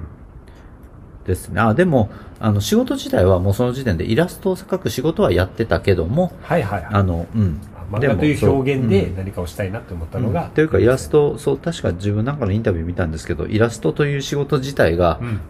[1.26, 1.60] ですね。
[1.60, 6.94] あ、でも、あの、仕事自体はもうその時点でイラストを描く仕事はやってたけども、はいはいはい。
[6.94, 7.60] あの、うん。
[7.90, 10.50] 漫画という表現で何かをしたいなって思ったうんのが。
[10.54, 15.40] というかイラスト、そう、確か自分なんかのインタビュー見たんですけど、イラストという仕事自体がう、ん。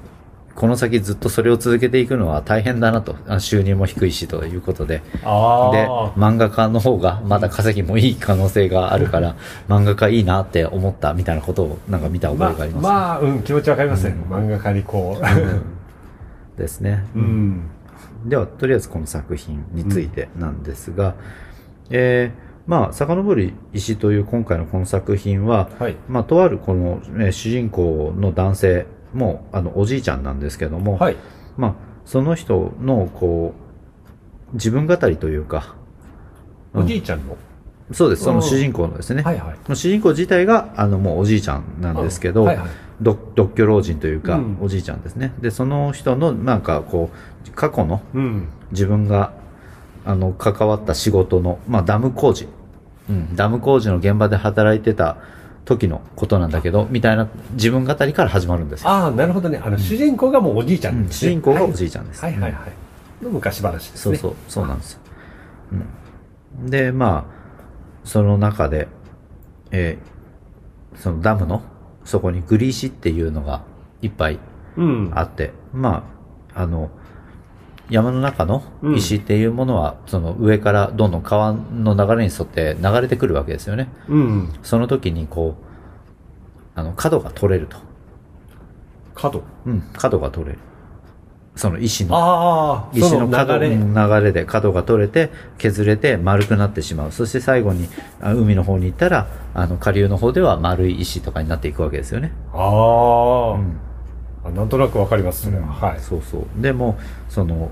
[0.60, 6.12] この先ずっとそれを続けていくのは大変だなと、あ収入も低いしということで、あで、あ。
[6.18, 9.36] 漫画家の方がまだ稼ぎもいい可能性があるから、
[9.70, 12.82] 漫画家いいなって思ったみたいなことをなんか見た覚まえがあります。
[12.82, 14.14] まあ、うん、気持ちわかりますね。
[14.28, 15.18] 漫画家にこ
[16.58, 17.06] ですね。
[17.16, 17.18] う。
[17.20, 17.62] うん。
[18.26, 21.14] では、とりあえずこの作品についてなんですが、
[21.88, 25.96] えーまあ、遡る石という今回のこの作品は、はい。
[26.06, 31.16] まあ、とあるこの、ね主人公の男性も、あの、おじいちゃんなんですけども、はい。
[31.56, 33.54] まあ、その人の、こ
[34.52, 35.74] う、自分語りというか、
[36.74, 37.36] おじいちゃんの？
[37.92, 39.22] そうです、その主人公のですね。
[39.22, 39.76] はいはい。
[39.76, 42.68] 主人公自体が、あの、もうおじいちゃんなんですけど、はいはい。
[43.00, 45.32] 独独居老人というか、うんおじいちゃんですね。
[45.40, 47.10] で、その人の、なんか、こ
[47.46, 48.48] う、過去のうん。
[48.70, 49.32] 自分が、
[50.04, 52.48] あの、関わった仕事の、まあ、ダム工事。
[53.08, 55.16] うん、ダム工事の現場で働いてた
[55.64, 58.88] 時のことなんだけど、みたいな自分語りから始まるんですよ。
[58.90, 59.60] ああ、なるほどね。
[59.62, 61.30] あの、主人公がもうおじいちゃんうんですね。
[61.30, 62.22] 主人公がおじいちゃんです。
[62.22, 63.24] はいはいはいはい。
[63.24, 64.16] の昔話ですね。
[64.16, 65.00] そうそう、そうなんですよ。
[66.62, 67.40] うん、で、まあ、
[68.04, 68.88] その中で、
[69.70, 70.10] えー
[70.96, 71.62] そのダムの、
[72.04, 73.62] そこにグリ石っていうのが
[74.02, 74.38] いっぱい
[74.76, 75.10] うん。
[75.14, 76.04] あって、ま
[76.54, 76.90] あ、あの、
[77.90, 78.62] 山の中の
[78.96, 83.88] 石っていうものは、その上からどんどん川の流れに沿って流れてくるわけですよね。
[84.08, 84.52] うん。
[84.62, 85.64] その時にこう、
[86.74, 87.76] あの、角が取れると。
[89.14, 89.42] 角？
[89.66, 90.58] うん、角が取れる。
[91.56, 92.16] その石の。
[92.16, 93.76] ああ、石のそ角流れ。
[93.76, 97.88] の流れで角が取れて削れて丸くなってしまうそして最後に
[98.20, 103.89] あ海の方に行ったらあの下流の方では丸い石とかになっていくわけですよね、ああ、うん
[104.44, 104.50] あ。
[104.50, 105.66] なんとなくわかります、それは。
[105.66, 106.00] はい。
[106.00, 107.70] そうそうでもその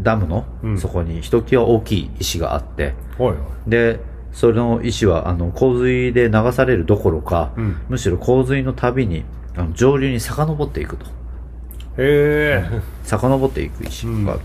[0.00, 3.38] ダムのうんそこにひときわ大きい石があって、はいはい。
[3.66, 4.00] で
[4.32, 9.24] その石はあの洪水で流されるどころか、うんむしろ洪水のたびに
[9.56, 12.64] あの上流に遡っていくとへえ。
[13.02, 14.40] 遡っていく石がある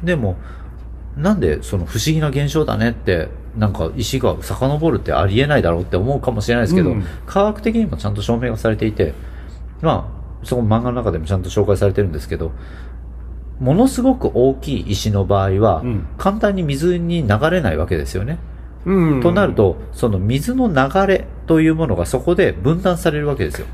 [0.00, 0.36] と、でも
[1.16, 9.14] なんでその不思議な現象だねってなんか石が遡るってありえないだろうって思うかもしれないですけど、うん科学的にもちゃんと証明がされていて
[9.84, 10.10] ま
[10.42, 12.52] あそこ漫画の中でもちゃんと紹介されてるんですけど
[13.60, 18.38] ものすごく大きい石の場合は、うん簡単に水に流れないわけですよね。
[18.84, 19.20] うん。
[19.20, 23.66] となる、と、その水の流れというものがそこで分断されるわけですよ。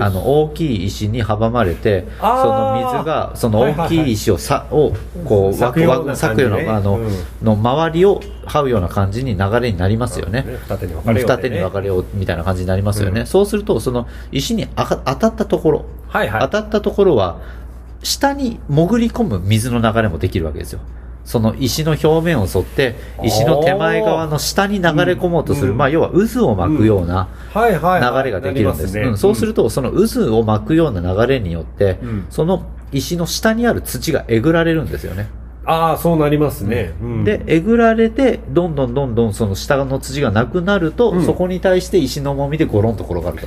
[0.00, 4.92] あの、大きい石に阻まれて、その水が、その大きい石をさ、を、
[5.24, 10.44] こう、裂くようなあの、うんの周りを這うような感じに流れになりますよね。
[10.68, 13.20] 二手に分かれようでね二手に分かれようみたいな感じになりますよね。
[13.20, 16.40] うんそうすると、その石にあか当たったところ、はいはい。
[16.42, 17.40] 当たったところは、
[18.02, 20.80] 下に潜り込む水の流れもできるわけですよ。
[21.24, 27.28] その石の表面を沿って、石の手前側の下に流れ込もうとする、うんまあ要は渦を巻くような。
[27.54, 27.60] 流
[28.24, 28.94] れができるんです。
[28.94, 35.28] なりまうんそうすると、その渦を巻くような流れによって、うんその石の下にある土がえぐられるんですよね。
[35.64, 36.92] ああ、そうなりますね。
[37.00, 43.46] うんで、、えぐられて、どんどんどんどんその下の土がなくなると、うんそこに対して石の重みでゴロンと転がると。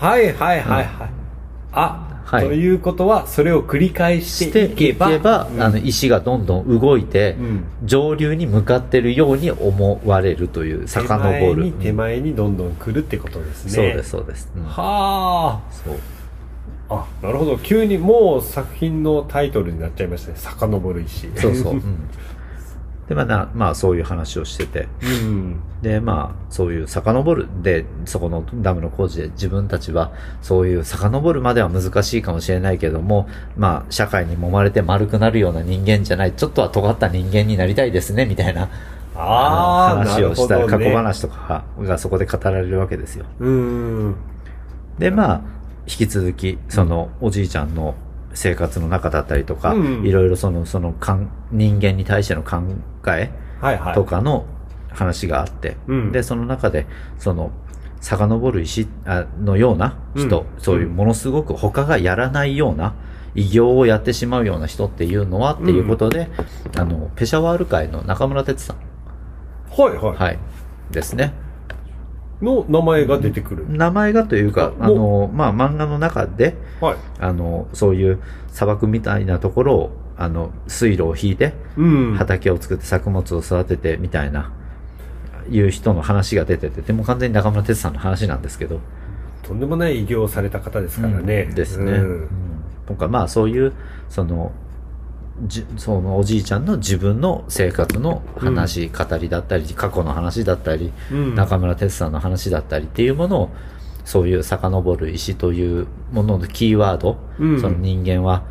[0.00, 1.10] はいはいはいはい。
[1.72, 11.64] あ、はいということは、それを繰り返ししてていいけば、けば、うんあの、石がどんどん動いて、うん上流に向かってるように思われるという、遡る。
[11.64, 13.70] に手前にどんどん来るってことですね。
[13.70, 14.50] そうです、そうです。
[14.56, 15.94] うんはそう。
[16.88, 17.06] あ。
[17.22, 17.58] あ、なるほど。
[17.58, 20.38] 急にもう作品のタイトルになっちゃいましたね。
[20.38, 21.30] 遡る石。
[21.36, 21.72] そうそう。
[21.74, 21.82] うん
[23.08, 25.60] で、まあな、まあそういう話をしてて、うん。
[25.82, 38.70] で、まあ、そういう遡る、で、そこのダムの工事で自分たちは、そういう遡るまでは難しいかもしれないけども、まあ、社会に揉まれて丸くなるような人間じゃない、ちょっとは尖った人間になりたいですね、みたいな、
[39.14, 40.90] ああ、の話をしたね過去。
[40.90, 43.26] 話とかがそこで語られるわけですよ。
[43.38, 44.16] うん。
[44.98, 45.40] で、まあ、
[45.86, 47.94] 引き続き、その、おじいちゃんの
[48.34, 52.58] 生活の中だったりとか、うんいろいろその、その、かん人間に対しての考
[53.06, 53.30] え
[53.60, 53.94] はいはい。
[53.94, 54.44] とかの
[54.90, 56.12] 話があって、うん。
[56.12, 56.86] で、その中で、
[57.18, 57.50] その、
[58.00, 60.46] 遡る石あのような人、うん。
[60.58, 62.94] そういうものすごく他がやらないような
[63.34, 66.28] 偉業をやってしまうような人っていうのはっていうことで、
[66.76, 68.76] あの、ペシャワール会の中村哲さん、
[69.70, 70.16] はいはい。
[70.16, 70.38] はい、
[70.90, 71.32] ですね。
[72.42, 73.66] の名前が出てくる。
[73.68, 76.96] 名前がというか、ああの、まあ、漫画の中で、はい。
[77.18, 82.14] あの、そういう砂漠みたいなところを、あの、水路を引いて、うん。
[82.16, 84.52] 畑を作って作物を育ててみたいな、
[85.50, 88.80] いう人の話が出てて、でも完全に中村哲さんの話なんですけど、
[89.42, 91.46] とんでもない偉業をされた方ですからね。
[91.48, 91.92] うんですね。
[91.92, 92.28] うんうん
[92.86, 93.72] とか、まあそういう、
[94.08, 94.52] その、
[95.42, 103.50] じそのおじいちゃんの自分の生活の話、語りだったり、過去の話だったり、うん中村哲さんの話だったりっていうものを、
[104.04, 108.44] そういう遡る石というもののキーワード、うんその人間は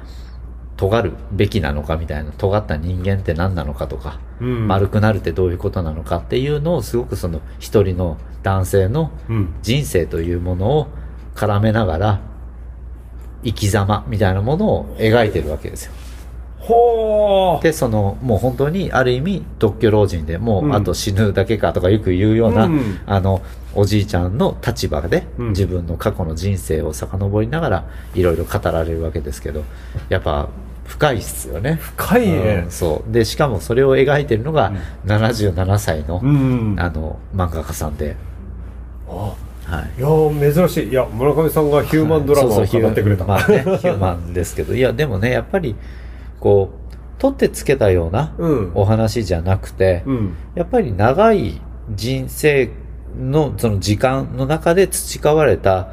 [0.75, 9.55] 尖るべきなのかみたいな、尖った人間って何なのかとか、うん丸くなるってどういうことなのかっていうのをすごくその一人の男性のうん。
[9.61, 10.88] 人生というものを
[11.34, 12.19] 絡めながら
[13.43, 15.93] 生き様みたいなものを描いてるわけですよ。
[16.64, 17.61] ほー。
[17.61, 23.41] で、そのもう本当にある意味独居老人でもううんあと死ぬだけかとかよく言うような、うんあの
[23.76, 29.64] おじいちゃんの立場でうん自分の過去の人生を遡りながらいろいろ語られるわけですけど、
[30.09, 30.47] やっぱ
[30.86, 31.80] 深いっすよね。
[31.82, 32.72] 深いねうん。
[32.72, 33.11] そう。
[33.11, 34.72] で、しかもそれを描いてるのが
[35.05, 36.76] 77歳の、うん。
[36.78, 38.16] あの漫画家さんで、
[39.07, 39.34] あ
[39.66, 39.99] はい。
[39.99, 40.89] いやー珍しい。
[40.89, 43.26] いや、村上さんがヒューマンドラマをそうそう語ってくれた。
[43.39, 45.76] ヒューまあね、ヒューマンですけど、いや、でもね、やっぱり、
[46.43, 48.71] こう、取ってつけたようなうん。
[48.75, 50.35] お話じゃなくて、うん。
[50.55, 51.61] やっぱり長い
[51.95, 52.69] 人生
[53.17, 55.87] のその時間の中で培われた、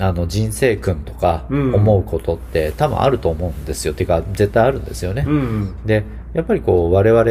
[0.00, 3.94] あの人生訓とかうん思うことって多分あると思うんですよ。
[3.94, 5.24] てか、絶対あるんですよね。
[5.24, 5.74] うん。
[5.86, 6.02] で、
[6.34, 7.24] やっぱりこう、我々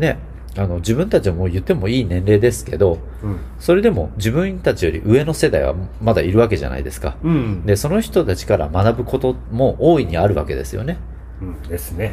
[0.00, 0.18] ね、
[0.56, 3.38] あの、自分たちはもう言ってもいい年齢ですけど、うん。
[3.60, 7.16] それでも自分たちより上の世代はまだいるわけじゃないですか。
[7.22, 7.64] うん。
[7.64, 10.98] で、その人たちから学ぶことも大いにあるわけですよね。
[11.42, 11.62] うん。
[11.62, 12.12] ですね。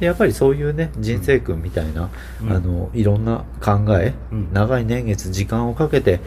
[0.00, 2.10] で、やっぱりそういうね、人生訓みたいな、
[2.42, 6.20] うんあの、いろんな考え、うん長い年月、時間をかけて、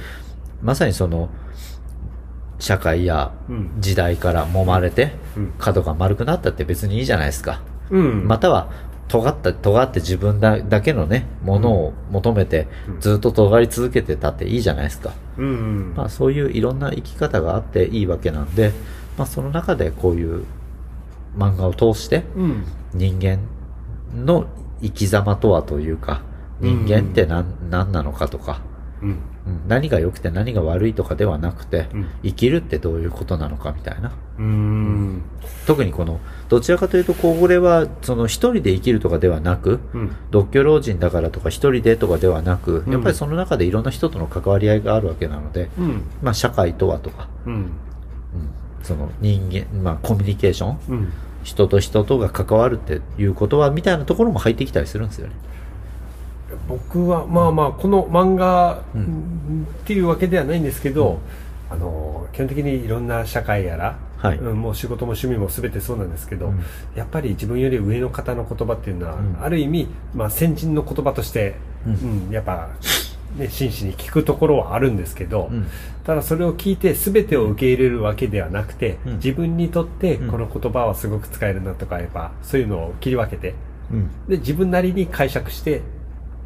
[0.62, 1.30] まさにその、
[2.60, 3.72] 社会やうん。
[3.80, 5.54] 時代から揉まれて、うん。
[5.58, 7.62] 角が丸くなったって別にいいじゃないですか。
[7.90, 8.28] うん。
[8.28, 8.70] または、
[9.08, 15.14] 尖った、尖って自分だだけのね、ものを求めてう、んずっと尖り続けてたっていいじゃないですか。
[15.96, 18.72] まあそういういろんな生き方があっていいわけなんで、
[19.18, 20.46] まあその中でこういう
[21.38, 22.64] 漫画を通してうん。
[22.94, 23.40] 人間
[24.16, 24.48] の
[24.82, 26.22] 生き様とはというか、
[26.60, 28.62] 人間って何,、何なのかとか、
[29.02, 29.10] うん。
[29.10, 29.18] うん
[29.68, 34.12] 何が良くて何が悪いとかではなくて、うん生きるってどういうことなのかみたいな。
[34.40, 35.22] うん。
[35.68, 36.20] 特にこの、
[36.50, 40.16] どちらかというと、これは、その一人で生きるとかではなく、うん。
[40.32, 46.04] 独居老人だからとか一人でとかではなく、うんやっぱりその中でいろんな人との関わり合いがあるわけなので、うん。
[46.24, 47.54] まあ社会とはとか、うん。
[47.54, 47.72] うん
[48.82, 51.14] その人間、まあコミュニケーション、うん。
[51.46, 55.34] 人と人とが関わるっていうことは、みたいなところも入ってきたりするんですよね。
[56.68, 61.20] 僕はまあまあこの漫画うんっていうわけではないんですけど、
[61.70, 64.38] あの基本的にいろんな社会やら、はい。
[64.40, 66.64] うんもう仕事も趣味も全てそうなんですけど、うん。
[66.96, 69.38] やっぱり自分より上の方の言葉っていうのは、うん。
[69.40, 72.70] ある意味、まあ、先人の言葉として、ううんんやっぱ、
[73.36, 75.68] ね、真摯に聞くところはあるんですけど、うん。
[76.04, 79.16] ただそれを聞いて全てを受け入れるわけではなくて、うん。
[79.16, 80.32] 自分にとってうん。
[80.32, 83.54] この言葉はすごく使えるなとかやっぱそういうのを切り分けて
[83.92, 84.10] うん。
[84.28, 85.82] で自分なりに解釈して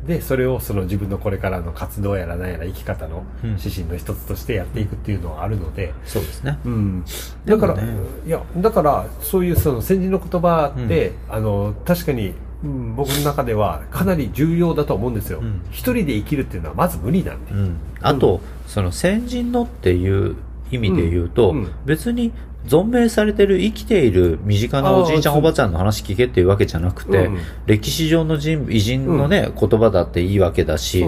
[0.07, 3.49] でそれをその自分のこれからの活動やら何やら生き方のうん。
[3.51, 6.57] 指針の一つとしてやっていくっていうのはあるので、そうですね。
[6.65, 7.05] うん、
[7.45, 7.93] だから、ね
[8.25, 12.33] いやだからそういうその先人の言葉って、あの確かに、
[12.63, 15.61] うん、僕の中ではかなり重要だと思うんですよ、うん。
[15.71, 17.77] 一人で生きるっていうのはまず無理なんで、うん。
[18.01, 20.35] あと、その先人のっていう
[20.71, 21.57] 意味で言うと、うん。
[21.59, 21.71] うん。
[21.85, 22.33] 別に
[22.67, 27.39] 存命されてる生きている身近なおじいちゃんおばちゃんの話聞けっていうわけじゃなくて、うん。
[27.65, 31.05] 歴史上の人偉人のね、言葉だっていいわけだし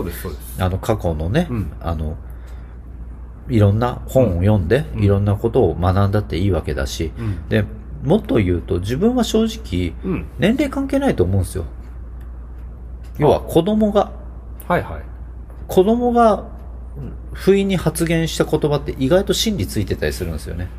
[0.57, 1.71] あの過去のね、うん。
[1.81, 2.15] あの、
[3.49, 5.03] いろんな本を読んで、うん。
[5.03, 7.49] いろんなことを学んだっていいわけだし、うん。
[7.49, 7.65] で、
[8.03, 10.25] もっと言うと自分は正直、うん。
[10.39, 11.65] 年齢関係ないと思うんですよ。
[13.17, 14.11] 要は子供が、
[14.67, 15.01] はいはい。
[15.67, 16.45] 子供が
[17.33, 20.69] 不意に発言した言葉って意外と真理ついてたりするんですよね。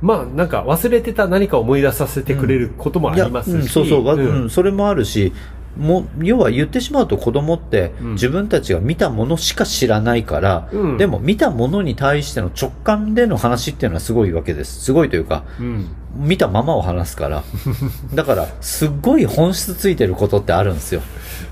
[0.00, 4.20] まあなんか忘れてた何かを思い出させてくれることもありますし、うんそうそう、わうん。
[4.20, 5.32] うんそれもあるし、
[5.76, 14.80] もう、要は言ってしまうと子供ってうん自分たちが見たものしか知らないから、うんでも見たものに対しての直感での話っていうのはすごいわけです。
[14.80, 17.44] すごいというか、うん見たままを話すから。
[18.14, 21.02] だから、すっごい本質ついてることってあるんですよ。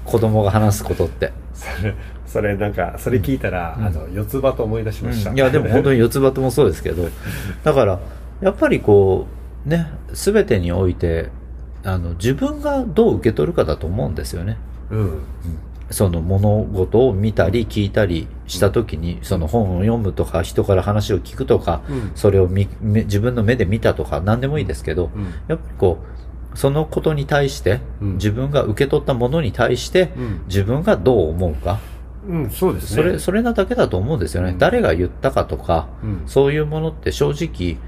[0.04, 1.32] 子供が話すことって。
[1.54, 1.94] それ
[2.26, 7.08] それなんかそれ聞いたら、うんあの四つ葉と思い出しました、うんいやでも本当に四つ葉ともそうですけど
[7.64, 7.98] だから
[8.40, 9.26] やっぱりこ
[9.66, 11.30] うね全てにおいて
[11.84, 14.58] あの自分がどう受け取るかだと思うんですよね。
[14.90, 15.22] うん。
[15.90, 22.12] その物事を見たり聞いたりした時にその本を読むとか人から話を聞くとかうん。
[22.14, 25.24] それを自分の目で見たとか何でもいいですけどうん。
[25.24, 25.98] やっぱりこ
[26.54, 28.12] うそのことに対してうん。
[28.14, 30.42] 自分が受け取ったものに対してうん。
[30.46, 31.78] 自分がどう思うか。
[32.26, 33.02] うん、そうですね。
[33.02, 34.50] それそれなだけだと思うんですよね。
[34.50, 34.58] うん。
[34.58, 36.22] 誰が言ったかとかうん。
[36.26, 37.78] そういうものって正直、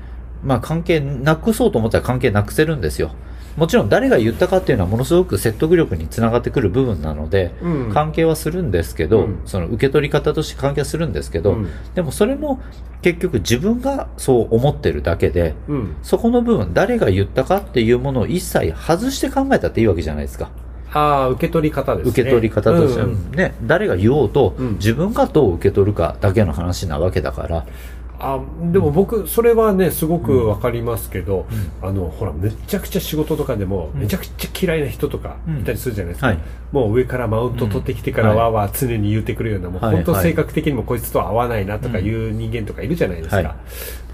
[0.43, 3.11] まあ関係なくそうと思ったら関係なくせるんですよ。
[3.57, 7.91] もちろん誰が言ったかっていうのはものすごく説得力につながってくる部分なので、うん。
[7.93, 9.41] 関係はするんですけど、うん。
[9.45, 11.69] その受け取り方として関係はするんですけど、うん。
[11.95, 12.61] でもそれも
[13.03, 15.97] 結局自分がそう思ってるだけで、うん。
[16.03, 20.51] そこの部分誰が言ったかっていうものを一切外して考えたっていいわけじゃないですか。
[20.93, 22.11] ああ受け取り方ですね。
[22.11, 24.73] 受け取り方としてね、誰が言おうと、うん。
[24.75, 27.67] 自分がどう受け取るかだけの話なわけだから、
[28.23, 28.39] あ
[28.71, 31.47] でも僕それはねすごくわかりますけど、
[31.81, 36.39] あのほらめちゃくちゃ仕事とかでも、めちゃくちゃ嫌いな人とかいたりするじゃないですか、はい。
[36.71, 38.37] もう上からマウント取ってきてからうん。
[38.37, 43.55] わーわー常に言ってくるような、もうはい本当はい性格的にもこいつとは合わないなとかいう人間とかいるじゃないですか、はい。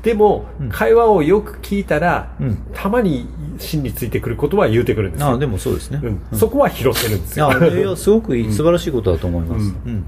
[0.04, 0.68] でも、うん。
[0.68, 2.58] 会話をよく聞いたら、うん。
[2.72, 3.26] たまに
[3.58, 5.26] 真についてくることは言うてくるんですよ。
[5.26, 6.00] ああでもそうですね。
[6.00, 6.38] うん。
[6.38, 7.96] そこは拾ってるんですよ。
[7.96, 9.64] すごくいい、素晴らしいことだと思います。
[9.64, 10.04] ううん。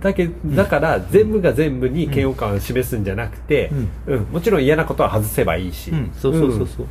[0.00, 3.70] だけだから全部が全部に嫌悪感を示すんじゃなくて、
[4.06, 4.22] うん。
[4.32, 6.86] もちろん嫌なことは外せばいいし、うん、そうそうそうそう。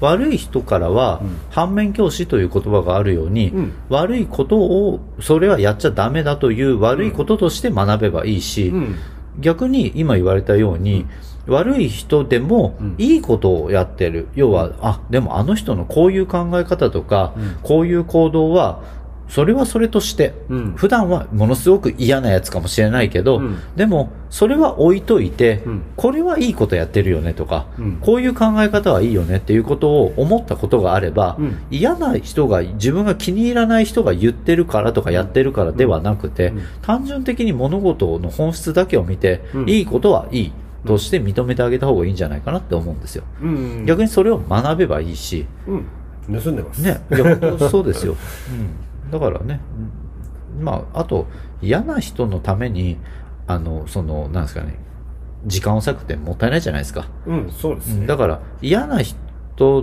[0.00, 1.36] 悪い人からは、うん。
[1.50, 3.72] 反面教師という言葉があるように、うん。
[3.88, 8.96] 悪いことを、それはやっちゃダメだという悪いこととして学べばいいし、うん。
[9.38, 11.06] 逆に今言われたように、
[11.46, 12.94] 悪い人でもうん。
[12.98, 14.28] いいことをやってる。
[14.34, 17.56] 要は、あ、でもあの人のこういう考え方とか、うん。
[17.62, 18.82] こういう行動は、
[19.28, 20.72] それはそれとして、うん。
[20.74, 23.58] 普段はものすごく嫌なやつかもしれないけど、うん。
[23.76, 25.82] でもそれは置いといて、うん。
[25.96, 27.96] これはいいことやってるよねとか、うん。
[28.00, 31.58] こういう考え方はいいよねっていうことを思ったことがあれば、うん。
[31.70, 36.58] 嫌な人が自分が気に入らない人が言ってるからとかやってるからではなくて、うん。
[36.58, 39.68] うん単純的に物事の本質だけを見て、うん。
[39.68, 40.52] いいことはいい
[40.86, 43.24] として認めてあげた方がいいんじゃないかなって思うんですよ。
[43.40, 43.86] うん。
[43.86, 45.86] 逆にそれを学べばいいし、うん。
[46.40, 46.82] 盗んでます。
[46.82, 48.12] ね、いや本当そうですよ。
[48.12, 48.18] うん、
[49.12, 49.60] だからね、
[50.58, 51.26] うんまあ、あと、
[51.60, 52.98] 嫌な人のために、
[53.46, 54.78] あの、その、なんですかね、
[55.46, 57.06] 時間を割くってもったいないじゃないですか。
[57.26, 59.22] うんそうですね、うんだから、嫌な人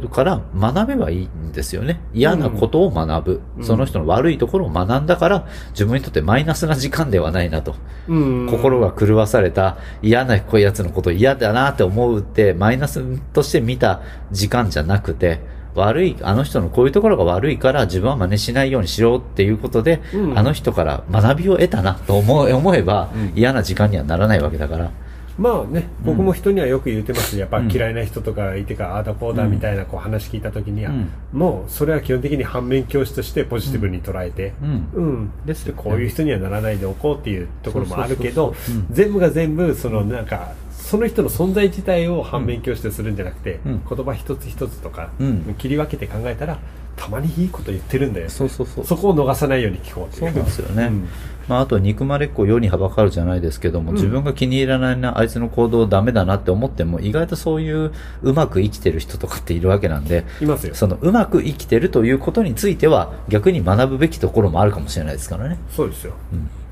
[0.09, 2.01] から学べばいいんですよね。
[2.13, 3.41] 嫌なことを学ぶ。
[3.57, 7.75] うんその人の悪いところを学んだから、自分にとってマイナスな時間ではないなと。
[8.07, 13.03] うん心が狂わされた嫌なこういうやつのこと嫌だなって思うってマイナス
[13.33, 14.01] として見た
[14.31, 15.39] 時間じゃなくて
[15.75, 20.37] 悪いあの人のこういうところが悪いから自分は真似しないようにしようっていうことで、うん。
[20.37, 23.33] あの人から学びを得たなと思う思えば、うん。
[23.35, 24.91] 嫌な時間にはならないわけだから。
[25.37, 31.09] まあね僕も人にはよく言ってますやっぱうん嫌いな人とかいてかああだこうだみたいなこう話聞いた時には、うん。
[31.31, 34.89] もうそれは基本的に反面教師としてポジティブに捉えて、うん。
[34.93, 38.53] うん、ですこういう人にはならないでおこうっていうところもあるけど
[38.91, 40.53] 全部が全部そのなんか
[40.89, 43.81] その人の存在自体を反面教師とするんじゃなくて、うん。
[43.87, 45.55] 言葉一つ一つとか、うん。
[45.59, 46.57] 切り分けて考えたら
[46.95, 48.29] たまにいいこと言ってるんだよ。
[48.31, 48.85] そうそうそう。
[48.85, 50.33] そこを逃さないように聞こうっていう。
[50.33, 50.85] そうですよね。
[50.85, 51.07] うん。
[51.47, 53.95] まあ、あとは憎まれっ子世にはばかるじゃないですけども、うん。
[53.97, 57.91] 自分が気に入らないな、あいつの行動ダメだなって思っても、意外とそういう
[58.23, 60.73] うまく生きてる人とかっているわけなんで、いますよ。
[60.73, 65.59] そのうまく生きてるということについては、逆に学ぶべきところもあるかもしれないですからね。
[65.69, 66.13] そうですよ。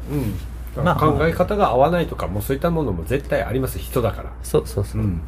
[0.10, 0.18] うん。
[0.18, 0.34] うん。
[0.34, 0.40] だ
[0.84, 3.80] まあ考え方が合わないとかもうそういったものも絶対あります。
[3.80, 4.32] 人だから。
[4.44, 5.02] そうそうそう。
[5.02, 5.22] うん。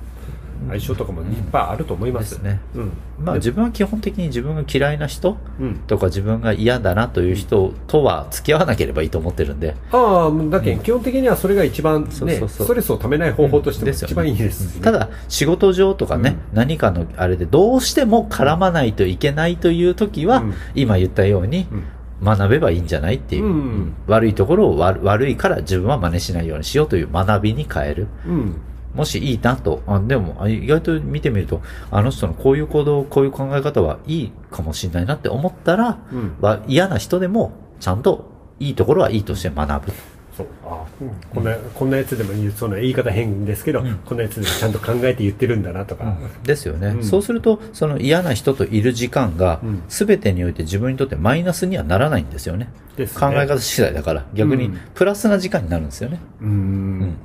[0.67, 2.31] 相性とかもいっぱいあると思います。
[2.31, 2.59] ですね。
[2.76, 2.91] うん。
[3.23, 5.76] まあ自分は基本的に自分が嫌いな人うん。
[5.88, 12.49] とか自分が嫌だなという人とは付き合わなければいいと思ってるんで、ああだけど基本的にはそれが一番ねそうそうそう。
[12.49, 14.11] ストレスをためない方法としてもですよね。
[14.11, 14.81] 一番いいです。
[14.81, 20.53] ただ仕事上とかね、何かのあれでどうしても絡まないといけないという時は、うん。
[20.76, 21.84] 今言ったようにうん
[22.23, 23.51] 学べばいいんじゃないっていう、うん。
[23.51, 28.07] うん悪いところを悪悪いから自分は真似しないようにしようという学びに変える。
[28.25, 28.61] うん。
[28.95, 29.83] もしいいなと。
[29.87, 36.35] あでもあ意外と見てみるとあの人のこういう行動こういう考え方はいいかもしれないなって思ったら、うん。
[36.41, 39.93] は嫌な人でもちゃんといいところはいいとして学ぶ
[40.40, 40.48] そう。
[40.64, 40.86] あ
[41.34, 43.95] こんなこんなやつでもいいその言い方変ですけどうん。
[44.06, 46.18] こんなやつでもちゃんと考えて言ってるんだなとか。
[46.44, 47.03] ですよね、うん。
[47.03, 49.84] そうするとその嫌な人といる時間がうん。
[49.90, 52.70] 全てにおいて自分にとってマイナスにはならないんですよね。
[52.98, 53.07] ね。
[53.07, 54.80] 考え方次第だから逆にうん。
[54.94, 57.18] プラスな時間になるんですよね、うん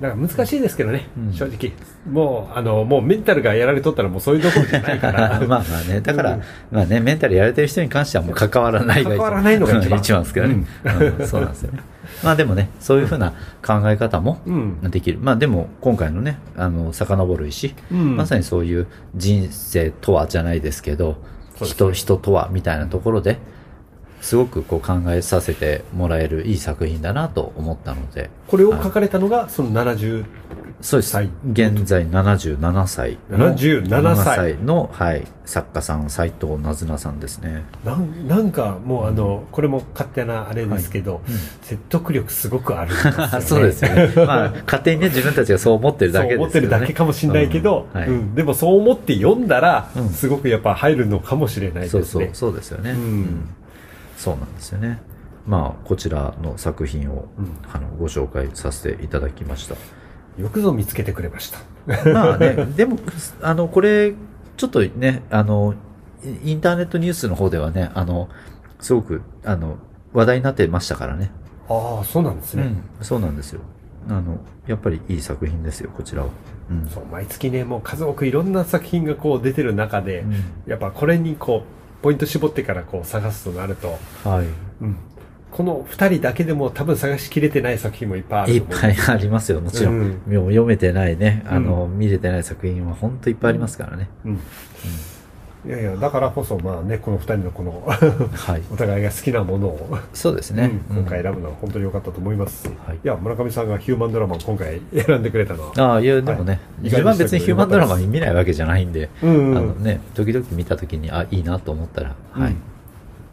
[0.00, 1.72] だから難しいですけどね、うん正直。
[2.10, 5.40] もう、あの、もうメンタルがやられとったらもうそういうところじゃないから。
[5.46, 11.80] まあまあね、だから、うんまあね、メンタルやられてる人に関してはもう関わらないが関わらないのが一番 一番ですけどね、うんそうなんですよね。
[12.24, 14.90] まあでもね、そういうふうな考え方もうん。
[14.90, 15.18] できる。
[15.20, 21.18] まあでも、今回のね、あの、遡る石、うんまさにそういう人生とはじゃないですけど、
[21.62, 23.38] 人、人とはみたいなところで、
[24.20, 30.24] すごくこう考えさせてもらえるいい作品だなと思ったので、これを書かれたのが、その70、
[30.80, 31.14] そうです。
[31.14, 33.54] はい現在77歳の。
[33.54, 37.64] 77歳の、はい、作家さん、斎藤なずなさんですね。
[37.84, 41.20] なんなんかもうあの、これも勝手なあれですけど、
[41.62, 43.00] 説得力すごくあるね。
[43.42, 44.12] そうですよね。
[44.16, 46.38] まあ、勝手にね、自分たちがそう思ってるだけですよね。
[46.38, 52.04] そう思ってるだけかもしれないけど、うんはいうんでもそう思って読んだら、うんすごくやっぱ入るのかもしれないですね。
[52.04, 52.92] そうそう、そうですよね。
[52.92, 53.48] うん
[54.20, 55.00] そうなんですよね。
[55.46, 59.76] まあ、こちらの作品を、うんあのご紹介させていただきました。
[60.40, 61.58] よくぞ見つけてくれました。
[62.12, 62.98] まあね、でも、
[63.40, 64.12] あの、これ、
[64.58, 65.74] ちょっとね、あの、
[66.44, 68.28] イインターネットニュースの方ではね、あの、
[68.78, 69.78] すごく、あの、
[70.12, 71.30] 話題になってましたからね。
[71.70, 72.64] ああ、そうなんですね。
[72.64, 73.62] うん、そうなんですよ。
[74.08, 76.28] あの、やっぱりいい作品ですよ、こちらは。
[76.70, 76.86] うん。
[76.90, 80.34] そう毎月ね、もう数多くいろんな作品がこう出てる中で、うん
[80.66, 84.46] やっぱこれにこう、ポイント絞ってからこう探すとなると、はい。
[84.82, 84.96] うん
[85.50, 88.62] この二人だけでも多分探しきれてない作品もいっぱいあるいっ。
[88.62, 89.94] ぱいありますよ、もちろん。
[89.94, 94.08] うん読めてないね、あの、見れてない作品は本当いっぱいありますからね。
[94.24, 94.40] うん。
[95.66, 98.62] いやいや、だからこそまあね、この二人のこの、はい。
[98.72, 100.80] お互いが好きなものを、そうですね。
[100.90, 102.68] うん今回選ぶのは本当に良かったと思います。
[102.86, 112.54] はいいや、村上さんがヒューマンドラマを今回選んでくれたのは、ああ、いや、でもね、はい自分は別にヒューマンドラマに見ないわけじゃないんで、うんうんあのね、時々見た時に、あ、いいなと思ったら、はい。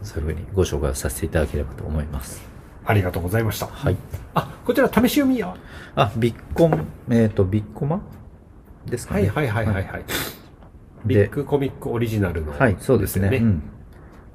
[0.03, 2.41] そういうふうにご紹介をさせていただければと思います。
[2.85, 3.67] ありがとうございました。
[3.67, 3.95] はい。
[4.33, 5.53] あ、こちら試し読みや。
[5.95, 8.01] あ、ビッコン、えっ、と、ビッコマ？
[8.85, 9.29] ですかね。
[9.29, 10.03] はいはいはいはいはい。
[11.05, 13.37] ビでッグコミックオリジナルの、はい、そうですね。
[13.37, 13.63] うん。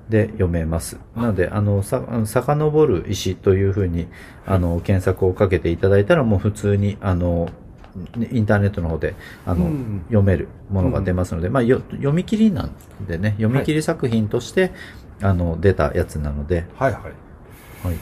[0.09, 0.99] で、読めます。
[1.17, 4.09] なので、あの、さ、遡る石というふうに、
[4.47, 7.49] あの、検索をかけていただいたら、もう普通に、あの、
[8.17, 9.15] ねインターネットの方で、
[9.47, 12.75] あの、うん読めるものが出ますので、まあ、よ読み切りなん
[13.07, 14.73] でね、読み切り作品として、
[15.21, 17.03] あの、出たやつなので、はいはい。
[17.03, 17.13] はい。
[17.85, 17.97] はい。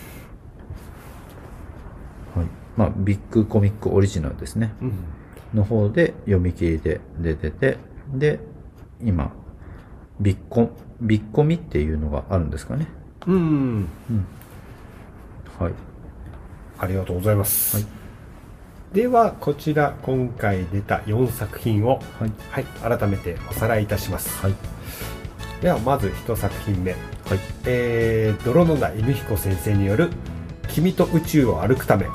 [2.77, 4.73] まあ、ビッグコミックオリジナルですね。
[4.81, 4.93] うん。
[5.55, 7.78] の方で読み切りで出てて、
[8.12, 8.41] で、
[9.03, 9.32] 今、
[10.20, 10.70] ビッコ、
[11.01, 12.87] ビッコミっていうのがあるんですかね。
[13.27, 13.89] うん。
[15.59, 15.73] はい。
[16.78, 17.77] ありがとうございます。
[17.77, 18.01] はい
[18.93, 22.32] では、こちら、今回出た4作品を、はい。
[22.51, 24.45] はい、改めておさらいいたします。
[24.45, 24.55] はい。
[25.62, 26.91] では、まず1作品目。
[26.91, 27.01] はい。
[27.66, 30.11] えー、泥野田犬彦先生による、
[30.69, 32.07] 君と宇宙を歩くため。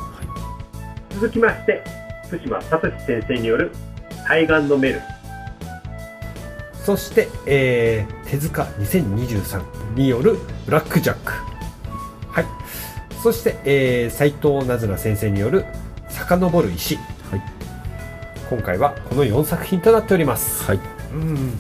[1.11, 1.81] 続きまして、
[2.27, 3.71] 福島聡先生による、
[4.27, 5.01] 対岸のメル。
[6.85, 11.31] そして、えー、手塚2023による、ブラックジャック。
[12.29, 12.45] はい。
[13.23, 15.65] そして、えー、斉藤なずな先生による、
[16.09, 16.95] 遡る石。
[16.95, 17.01] は
[17.37, 17.41] い。
[18.51, 20.63] 今回はこの4作品となっております。
[20.65, 20.79] はい。
[21.13, 21.53] うん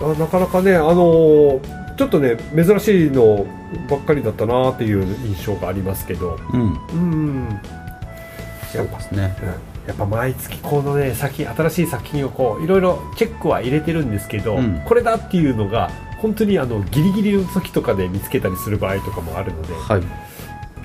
[0.00, 3.44] あなかなかね、あのーちょっとね、珍しいの
[3.90, 6.60] ばっかりだったなっていう印象がありますけど、うん。
[6.62, 7.60] うん、
[8.72, 9.34] そうですね。
[9.88, 20.02] やっぱ毎月このね、作品、新しい作品をこう、いろいろチェックは入れてるんですけど、うんこれだっていうのが、本当にあのギリギリの時とかで見つけたりする場合とかもあるので、はい。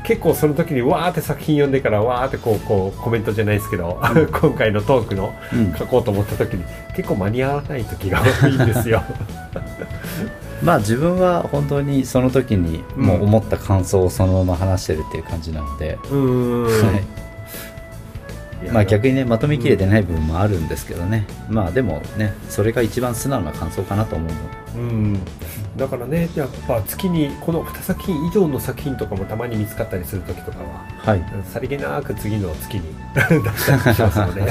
[0.05, 3.99] 結構その時にわーって作品読んでからわーってこうこうコメントじゃないですけど、
[4.31, 5.75] 今回のトークのうん。
[5.75, 6.63] 書こうと思った時に
[6.95, 9.03] 結構間に合わない時が多いんですよ。
[10.63, 16.85] まあ自分は本当にその時にもう思った感想をそのまま話してるっていう感じなので、うーん。
[16.87, 17.22] はい。
[18.71, 21.25] まあ逆にね、まとめきれてない部分もあるんですけどね。
[21.49, 24.63] まあでもね、それが一番素直な感想かなと思うので。
[24.75, 25.19] うん、
[25.77, 31.23] だからねやっぱ月にこの2作品以上の作品とかもたまに見つかったりする時とかははい。
[31.45, 32.83] さりげなく次の月に
[33.13, 34.41] 出したりしますので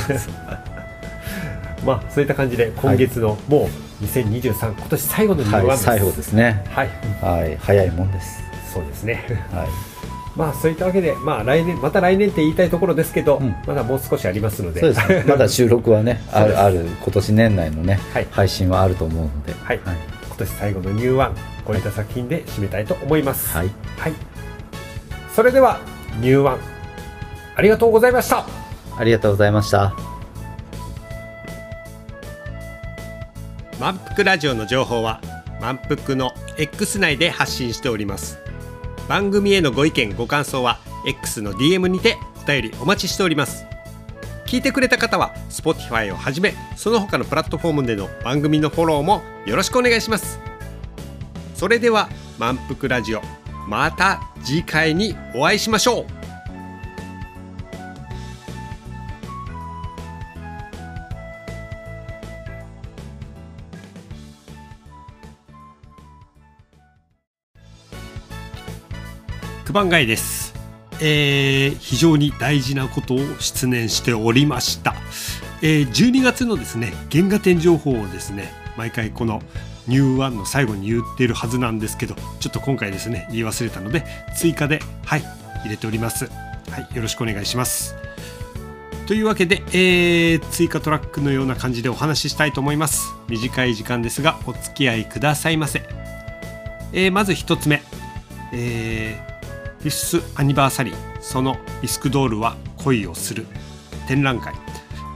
[1.85, 3.69] まあそういった感じで今月のも
[4.01, 6.65] う2023今年最後のニューワンはい、です最後ですね。
[6.71, 6.89] はい
[7.21, 8.43] はい、早いもんです。
[8.73, 9.92] そうですねはい。
[10.37, 15.25] まあそういったわけでまあ来年また来年って言いたいところですけど、うんまだもう少しありますのでそうですね。
[15.29, 19.55] まだ収録はね、ある、ある、今年年内のね、はい配信はあると思うので。
[19.63, 21.35] はい今年最後のニューワン
[21.65, 23.71] こういった作品で締めたいと思いますはい。
[23.99, 24.13] はい。
[25.37, 25.79] それでは、
[26.21, 26.59] ニューワン、
[27.55, 28.47] ありがとうございました。
[28.97, 29.95] ありがとうございました。
[33.83, 35.21] 満腹ラジオの情報は
[35.61, 38.39] 満腹の X 内で発信しております
[39.09, 43.65] 番組へのご意見ご感想は X の DM にてお便りお待ちしております。
[44.47, 50.39] 聞いてくれた方は Spotify をはじめその他のプラットフォームでの番組のフォローもよろしくお願いします。
[51.55, 52.09] それでは
[52.39, 53.23] 満腹ラジオ
[53.69, 56.22] また次回にお会いしましょう。
[69.73, 70.55] 番街です、
[71.01, 74.95] えー非常に大事なことを失念しておりました、
[75.63, 79.43] えー12月のですね原画展情報をですね毎回この
[79.89, 84.05] ニューワンの最後に言っているはずなんですけどちょっと今回ですね言い忘れたので
[84.37, 85.23] 追加ではい
[85.65, 86.27] 入れております。
[86.71, 87.95] はいよろしくお願いします。
[89.07, 93.13] というわけで、えー追加トラックのような感じでお話ししたいと思います。
[93.29, 95.83] 短い時間ですがお付き合いくださいませ、
[96.93, 97.83] えーまず一つ目、
[98.53, 99.32] えー
[99.83, 103.47] フィスアニバーサリーそのビスクドールは恋をする。
[104.07, 104.55] 展覧会、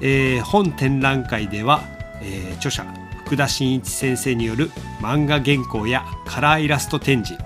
[0.03, 1.83] えー本展覧会では、
[2.21, 2.85] えー著者
[3.25, 4.71] 福田真一先生による
[5.01, 7.41] 漫画原稿やカラーイラスト展示、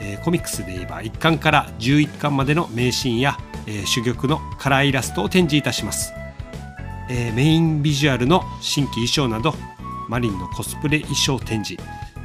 [0.00, 6.12] えーコミックスで言えば1巻から11巻までの名シーンや、えー珠玉のカラーイラストを展示いたします、
[7.08, 9.54] えーメインビジュアルの新規衣装など
[10.06, 11.82] マリンのコスプレ衣装展示、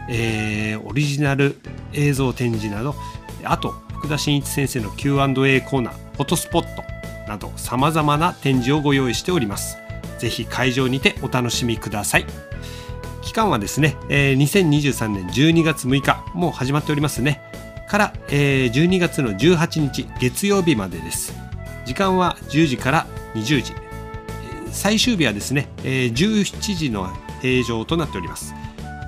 [0.10, 1.60] えーオリジナル
[1.94, 2.94] 映像展示など
[3.45, 6.84] あと福田真一先生の Q&A コーナーフォトスポット
[7.26, 9.78] などさまざまな展示をご用意しております。
[10.20, 12.26] ぜひ会場にてお楽しみください。
[13.22, 17.42] 期間はですね、えー2023年12月6日もう始まっておりますね。
[17.88, 21.34] から、えー12月の18日月曜日までです。
[21.86, 23.74] 時間は10時から20時。
[24.70, 27.10] 最終日はですね、えー17時の
[27.42, 28.54] 閉場となっております、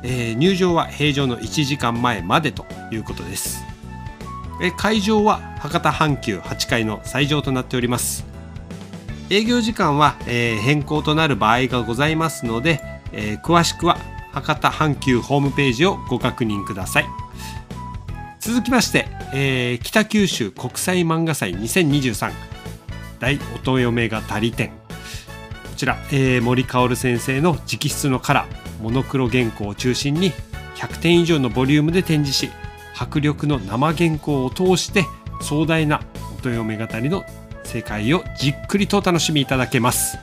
[0.04, 3.75] えー入場は閉場の1時間前までということです。
[4.62, 8.26] え会場は博多阪急8階の最上となっております。
[9.30, 13.98] 営業時間は、えー変更となる場合がございますので、えー詳しくは
[14.32, 17.06] 博多阪急ホームページをご確認ください。
[18.40, 22.32] 続きまして、えー北九州国際漫画祭2023
[23.20, 24.74] 大乙女が足り展こ
[25.76, 30.32] ちら、えー森薫先生の直筆のカラーモノクロ原稿を中心に
[30.76, 32.52] 100点以上のボリュームで展示し
[32.98, 35.06] 迫力の生原稿を通して
[35.42, 36.02] 壮大な
[36.40, 37.24] 乙女語りの
[37.64, 40.18] 世界をじっくりとお楽しみいただけます。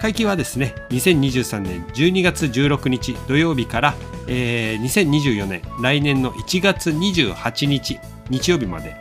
[0.00, 3.94] 会期はですね2023年12月16日土曜日から、
[4.26, 8.96] えー2024年来年の1月28日日曜日まで、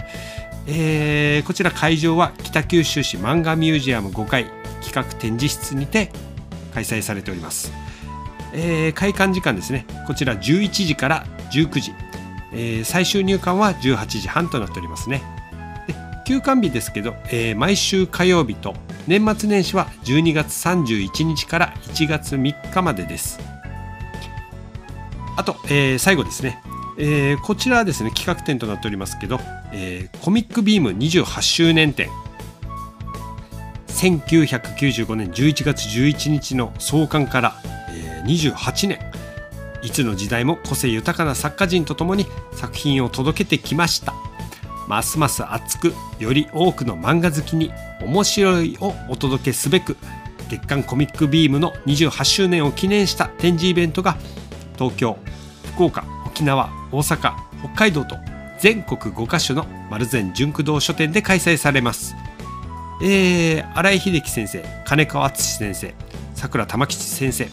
[0.68, 4.48] えーこちら会場は北九州市漫画ミュージアム5階
[4.84, 6.12] 企画展示室にて
[6.74, 7.72] 開催されております、
[8.54, 11.94] えー開館時間ですねこちら11時から19時、
[12.54, 15.22] えー最終入館は18時半となっておりますね。
[15.88, 15.96] で
[16.26, 18.76] 休館日ですけど、えー毎週火曜日と
[19.08, 23.40] 年末年始は12月31日から1月3日までです。
[25.36, 26.62] あと、えー最後ですね、
[26.98, 29.40] えーこちらはですね企画展となっておりますけど、
[29.72, 32.10] えーコミックビーム28周年展。
[33.88, 37.56] 1995年11月11日の創刊から、
[37.90, 39.09] え28年。
[39.82, 44.14] いつの時代も個性豊かな作家陣とともに作品を届けてきました。
[44.88, 49.96] ますます熱くより多くの漫画好きに面白いをお届けすべく
[50.50, 54.18] 月刊コミックビームの28周年を記念した展示イベントが
[54.80, 55.20] 東京
[55.76, 58.16] 福岡沖縄大阪北海道と
[58.60, 62.16] 全国5カ所の丸善純駆動書店で開催されます。
[63.02, 65.94] えー、新井秀樹先生金川敦先生
[66.34, 67.48] さくら玉吉先生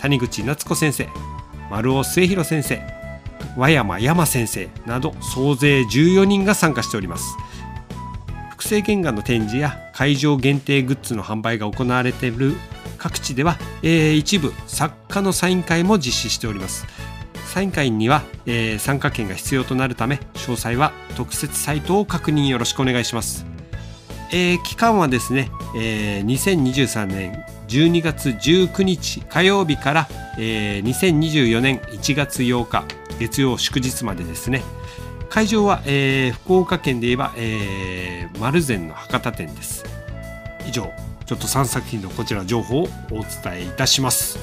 [0.00, 1.08] 谷口夏子先生
[1.70, 2.82] 丸尾末広先生
[3.56, 7.36] 和山山先生など総勢14人が参加しております。
[8.50, 12.54] 複製原画の展示や会場限定グッズの販売が行われている
[12.98, 16.86] 各地では、えー一部作家のサイン会も実施しております。
[17.46, 23.46] サイン会には、えー参加券が必要となるため詳細は特設サイトを確認よろしくお願いします。
[24.30, 32.84] えー期間はですね、えー2023年12月19日火曜日から、えー2024年1月8日
[33.20, 34.62] 月曜祝日までですね。
[35.28, 39.84] 会場は、えー福岡県で言えば、えー、丸善の博多店です。
[40.66, 40.92] 以上
[41.26, 44.38] ちょっと3作品のこちら情報をお伝えいたします。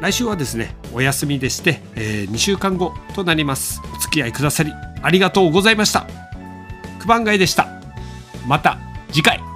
[0.00, 3.80] 来週はですねお休みでして、え2週間後となります。
[3.94, 6.08] お付き合いくださりありがとうございました。
[7.00, 7.68] 九番街でした。
[8.48, 8.78] また
[9.12, 9.53] 次回。